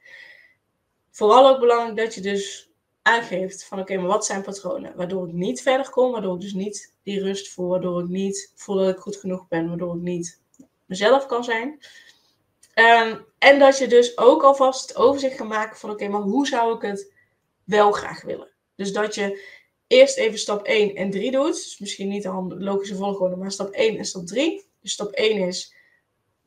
Vooral 1.12 1.50
ook 1.50 1.60
belangrijk 1.60 1.98
dat 1.98 2.16
je 2.16 2.22
dus 2.22 2.72
aangeeft 3.02 3.66
van 3.66 3.80
oké, 3.80 3.98
maar 3.98 4.08
wat 4.08 4.26
zijn 4.26 4.42
patronen? 4.42 4.96
Waardoor 4.96 5.28
ik 5.28 5.34
niet 5.34 5.62
verder 5.62 5.90
kom, 5.90 6.12
waardoor 6.12 6.36
ik 6.36 6.42
dus 6.42 6.54
niet 6.54 6.94
die 7.04 7.22
rust 7.22 7.50
voel, 7.50 7.68
waardoor 7.68 8.02
ik 8.02 8.08
niet 8.08 8.52
voel 8.56 8.76
dat 8.76 8.90
ik 8.90 9.00
goed 9.00 9.18
genoeg 9.18 9.48
ben, 9.48 9.68
waardoor 9.68 9.96
ik 9.96 10.02
niet 10.02 10.42
mezelf 10.86 11.26
kan 11.26 11.44
zijn. 11.44 11.80
Um, 12.80 13.26
en 13.38 13.60
dat 13.60 13.78
je 13.78 13.88
dus 13.88 14.18
ook 14.18 14.44
alvast 14.44 14.96
overzicht 14.96 15.38
gaat 15.38 15.48
maken 15.48 15.78
van 15.78 15.90
oké, 15.90 16.08
maar 16.08 16.22
hoe 16.22 16.48
zou 16.48 16.76
ik 16.76 16.82
het 16.82 17.14
wel 17.64 17.92
graag 17.92 18.22
willen? 18.22 18.50
Dus 18.76 18.94
dat 18.94 19.16
je 19.16 19.58
eerst 19.88 20.18
even 20.18 20.40
stap 20.40 20.66
1 20.66 20.96
en 20.96 21.10
3 21.10 21.32
doet. 21.32 21.54
Dus 21.54 21.80
misschien 21.80 22.08
niet 22.08 22.24
de 22.24 22.46
logische 22.48 22.96
volgorde, 22.96 23.36
maar 23.36 23.52
stap 23.52 23.70
1 23.72 23.98
en 23.98 24.06
stap 24.06 24.26
3. 24.26 24.70
Dus 24.82 24.92
stap 24.92 25.12
1 25.12 25.48
is 25.48 25.76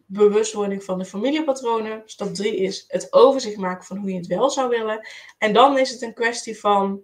bewustwording 0.07 0.85
van 0.85 0.99
de 0.99 1.05
familiepatronen. 1.05 2.03
Stap 2.05 2.35
3 2.35 2.57
is 2.57 2.85
het 2.89 3.13
overzicht 3.13 3.57
maken 3.57 3.85
van 3.85 3.97
hoe 3.97 4.11
je 4.11 4.17
het 4.17 4.27
wel 4.27 4.51
zou 4.51 4.69
willen. 4.69 5.09
En 5.39 5.53
dan 5.53 5.79
is 5.79 5.91
het 5.91 6.03
een 6.03 6.15
kwestie 6.15 6.59
van, 6.59 7.01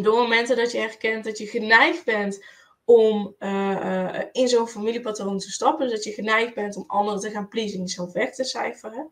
door 0.00 0.18
momenten 0.18 0.56
dat 0.56 0.72
je 0.72 0.78
herkent 0.78 1.24
dat 1.24 1.38
je 1.38 1.46
geneigd 1.46 2.04
bent 2.04 2.44
om 2.86 3.34
uh, 3.38 3.70
uh, 3.70 4.20
in 4.32 4.48
zo'n 4.48 4.68
familiepatroon 4.68 5.38
te 5.38 5.50
stappen. 5.50 5.88
Dat 5.88 6.04
je 6.04 6.12
geneigd 6.12 6.54
bent 6.54 6.76
om 6.76 6.84
anderen 6.86 7.20
te 7.20 7.30
gaan 7.30 7.48
pleasen 7.48 7.78
en 7.78 7.84
jezelf 7.84 8.12
weg 8.12 8.34
te 8.34 8.44
cijferen. 8.44 9.10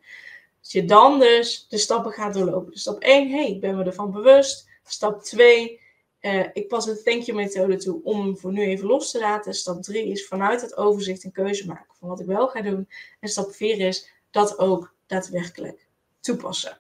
Dat 0.61 0.73
je 0.73 0.85
dan 0.85 1.19
dus 1.19 1.67
de 1.69 1.79
stappen 1.79 2.13
gaat 2.13 2.35
doorlopen. 2.35 2.71
Dus 2.71 2.81
stap 2.81 3.03
1, 3.03 3.31
hey, 3.31 3.51
ik 3.51 3.61
ben 3.61 3.77
me 3.77 3.85
ervan 3.85 4.13
bewust. 4.13 4.69
Stap 4.85 5.23
2, 5.23 5.81
uh, 6.21 6.41
eh, 6.41 6.51
ik 6.53 6.69
pas 6.69 6.87
een 6.87 7.03
thank 7.05 7.23
you 7.23 7.39
methode 7.39 7.77
toe 7.77 8.01
om 8.03 8.21
hem 8.21 8.39
voor 8.39 8.53
nu 8.53 8.63
even 8.63 8.87
los 8.87 9.11
te 9.11 9.19
laten. 9.19 9.55
Stap 9.55 9.83
3 9.83 10.09
is 10.09 10.27
vanuit 10.27 10.61
het 10.61 10.77
overzicht 10.77 11.25
een 11.25 11.33
keuze 11.33 11.67
maken 11.67 11.95
van 11.99 12.09
wat 12.09 12.21
ik 12.21 12.27
wel 12.27 12.49
ga 12.49 12.61
doen. 12.61 12.89
En 13.21 13.29
stap 13.29 13.53
4 13.53 13.79
is 13.79 14.11
dat 14.31 14.59
ook 14.59 14.95
daadwerkelijk 15.07 15.87
toepassen. 16.21 16.79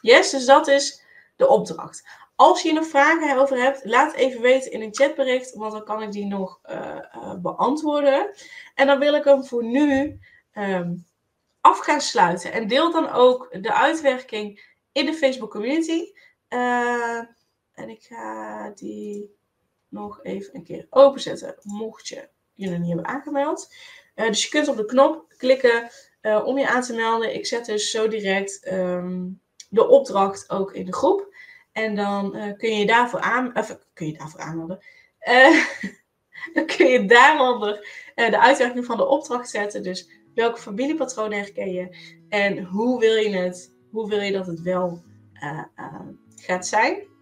Yes, 0.00 0.30
dus 0.30 0.46
dat 0.46 0.68
is 0.68 1.02
de 1.36 1.48
opdracht. 1.48 2.02
Als 2.36 2.62
je 2.62 2.72
nog 2.72 2.86
vragen 2.86 3.38
over 3.38 3.56
hebt, 3.56 3.84
laat 3.84 4.14
even 4.14 4.40
weten 4.40 4.72
in 4.72 4.82
een 4.82 4.94
chatbericht, 4.94 5.54
want 5.54 5.72
dan 5.72 5.84
kan 5.84 6.02
ik 6.02 6.12
die 6.12 6.26
nog 6.26 6.60
beantwoorden. 7.42 8.34
En 8.74 8.86
dan 8.86 8.98
wil 8.98 9.14
ik 9.14 9.24
hem 9.24 9.44
voor 9.44 9.64
nu 9.64 10.18
ehm, 10.52 10.94
af 11.60 11.78
gaan 11.78 12.00
sluiten. 12.00 12.52
En 12.52 12.68
deel 12.68 12.92
dan 12.92 13.10
ook 13.10 13.62
de 13.62 13.74
uitwerking 13.74 14.74
in 14.92 15.06
de 15.06 15.14
Facebook 15.14 15.50
community. 15.50 16.12
en 16.48 17.88
ik 17.88 18.02
ga 18.02 18.70
die 18.70 19.36
nog 19.88 20.22
even 20.22 20.54
een 20.54 20.64
keer 20.64 20.86
openzetten, 20.90 21.54
mocht 21.62 22.08
je 22.08 22.28
je 22.52 22.70
nog 22.70 22.78
niet 22.78 22.88
hebben 22.88 23.06
aangemeld. 23.06 23.74
Dus 24.14 24.42
je 24.42 24.48
kunt 24.48 24.68
op 24.68 24.76
de 24.76 24.84
knop 24.84 25.34
klikken 25.36 25.90
om 26.44 26.58
je 26.58 26.68
aan 26.68 26.82
te 26.82 26.94
melden. 26.94 27.34
Ik 27.34 27.46
zet 27.46 27.66
dus 27.66 27.90
zo 27.90 28.08
direct 28.08 28.72
um, 28.72 29.40
de 29.68 29.88
opdracht 29.88 30.50
ook 30.50 30.72
in 30.72 30.86
de 30.86 30.92
groep. 30.92 31.33
En 31.74 31.94
dan 31.94 32.36
uh, 32.36 32.52
kun 32.56 32.78
je 32.78 32.86
daarvoor 32.86 33.20
aan, 33.20 33.52
kun 33.92 34.06
je 34.06 34.18
daarvoor 34.18 34.40
aanmelden. 34.40 34.78
dan 36.52 36.66
kun 36.76 36.86
je 36.86 37.04
daaronder 37.04 37.88
de 38.14 38.40
uitwerking 38.40 38.84
van 38.84 38.96
de 38.96 39.06
opdracht 39.06 39.50
zetten. 39.50 39.82
Dus 39.82 40.08
welke 40.34 40.60
familiepatronen 40.60 41.38
herken 41.38 41.72
je 41.72 41.96
en 42.28 42.64
hoe 42.64 43.00
wil 43.00 43.14
je 43.14 43.36
het, 43.36 43.72
hoe 43.90 44.08
wil 44.08 44.20
je 44.20 44.32
dat 44.32 44.46
het 44.46 44.60
wel 44.60 45.02
gaat 46.36 46.66
zijn. 46.66 47.12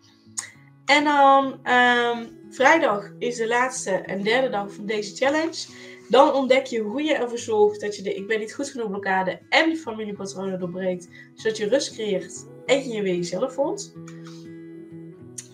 En 0.84 1.04
dan 1.04 1.44
um, 1.72 2.40
vrijdag 2.50 3.12
is 3.18 3.36
de 3.36 3.46
laatste 3.46 3.90
en 3.90 4.22
derde 4.22 4.48
dag 4.48 4.72
van 4.72 4.86
deze 4.86 5.16
challenge. 5.16 5.66
Dan 6.08 6.32
ontdek 6.32 6.66
je 6.66 6.80
hoe 6.80 7.02
je 7.02 7.14
ervoor 7.14 7.38
zorgt 7.38 7.80
dat 7.80 7.96
je 7.96 8.02
de 8.02 8.14
ik 8.14 8.26
ben 8.26 8.38
niet 8.38 8.54
goed 8.54 8.70
genoeg 8.70 8.88
blokkade 8.88 9.40
en 9.48 9.70
de 9.70 9.76
familiepatronen 9.76 10.58
doorbreekt. 10.58 11.08
Zodat 11.34 11.56
je 11.56 11.68
rust 11.68 11.92
creëert 11.92 12.46
en 12.66 12.88
je 12.88 12.94
je 12.94 13.02
weer 13.02 13.14
jezelf 13.14 13.54
voelt. 13.54 13.92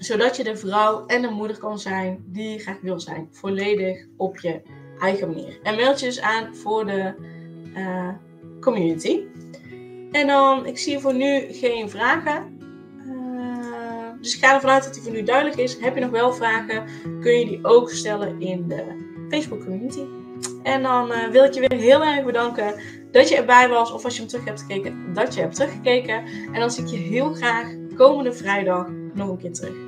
Zodat 0.09 0.37
je 0.37 0.45
de 0.45 0.57
vrouw 0.57 1.07
en 1.07 1.23
de 1.23 1.31
moeder 1.31 1.59
kan 1.59 1.79
zijn 1.79 2.25
die 2.27 2.51
je 2.51 2.59
graag 2.59 2.81
wil 2.81 3.01
zijn. 3.01 3.29
Volledig 3.31 4.07
op 4.17 4.39
je 4.39 4.61
eigen 4.99 5.29
manier. 5.29 5.59
En 5.63 5.77
meld 5.77 6.01
je 6.01 6.07
dus 6.07 6.21
aan 6.21 6.57
voor 6.57 6.87
de 6.87 7.15
uh, 7.77 8.09
community. 8.61 9.21
En 10.11 10.27
dan, 10.27 10.67
ik 10.67 10.79
zie 10.79 10.99
voor 10.99 11.15
nu 11.15 11.41
geen 11.51 11.91
vragen. 11.91 12.57
Dus 14.21 14.35
ik 14.35 14.45
ga 14.45 14.55
ervan 14.55 14.71
uit 14.71 14.85
dat 14.85 14.95
die 14.95 15.03
voor 15.03 15.13
nu 15.13 15.23
duidelijk 15.23 15.57
is. 15.57 15.79
Heb 15.81 15.95
je 15.95 16.01
nog 16.01 16.11
wel 16.11 16.33
vragen, 16.33 16.85
kun 17.21 17.39
je 17.39 17.47
die 17.47 17.65
ook 17.65 17.91
stellen 17.91 18.41
in 18.41 18.69
de 18.69 18.85
Facebook 19.31 19.61
community. 19.61 20.03
En 20.63 20.83
dan 20.83 21.11
uh, 21.11 21.27
wil 21.27 21.45
ik 21.45 21.55
je 21.55 21.61
weer 21.61 21.79
heel 21.79 22.05
erg 22.05 22.25
bedanken 22.25 22.75
dat 23.11 23.29
je 23.29 23.37
erbij 23.37 23.69
was. 23.69 23.93
Of 23.93 24.05
als 24.05 24.15
je 24.15 24.21
hem 24.21 24.29
terug 24.29 24.45
hebt 24.45 24.61
gekeken, 24.61 25.13
dat 25.15 25.35
je 25.35 25.41
hebt 25.41 25.55
teruggekeken. 25.55 26.25
En 26.53 26.61
dan 26.61 26.71
zie 26.71 26.85
ik 26.85 26.91
je 26.91 26.97
heel 26.97 27.35
graag 27.35 27.67
komende 27.97 28.33
vrijdag 28.33 28.87
nog 29.15 29.29
een 29.29 29.39
keer 29.39 29.53
terug. 29.53 29.88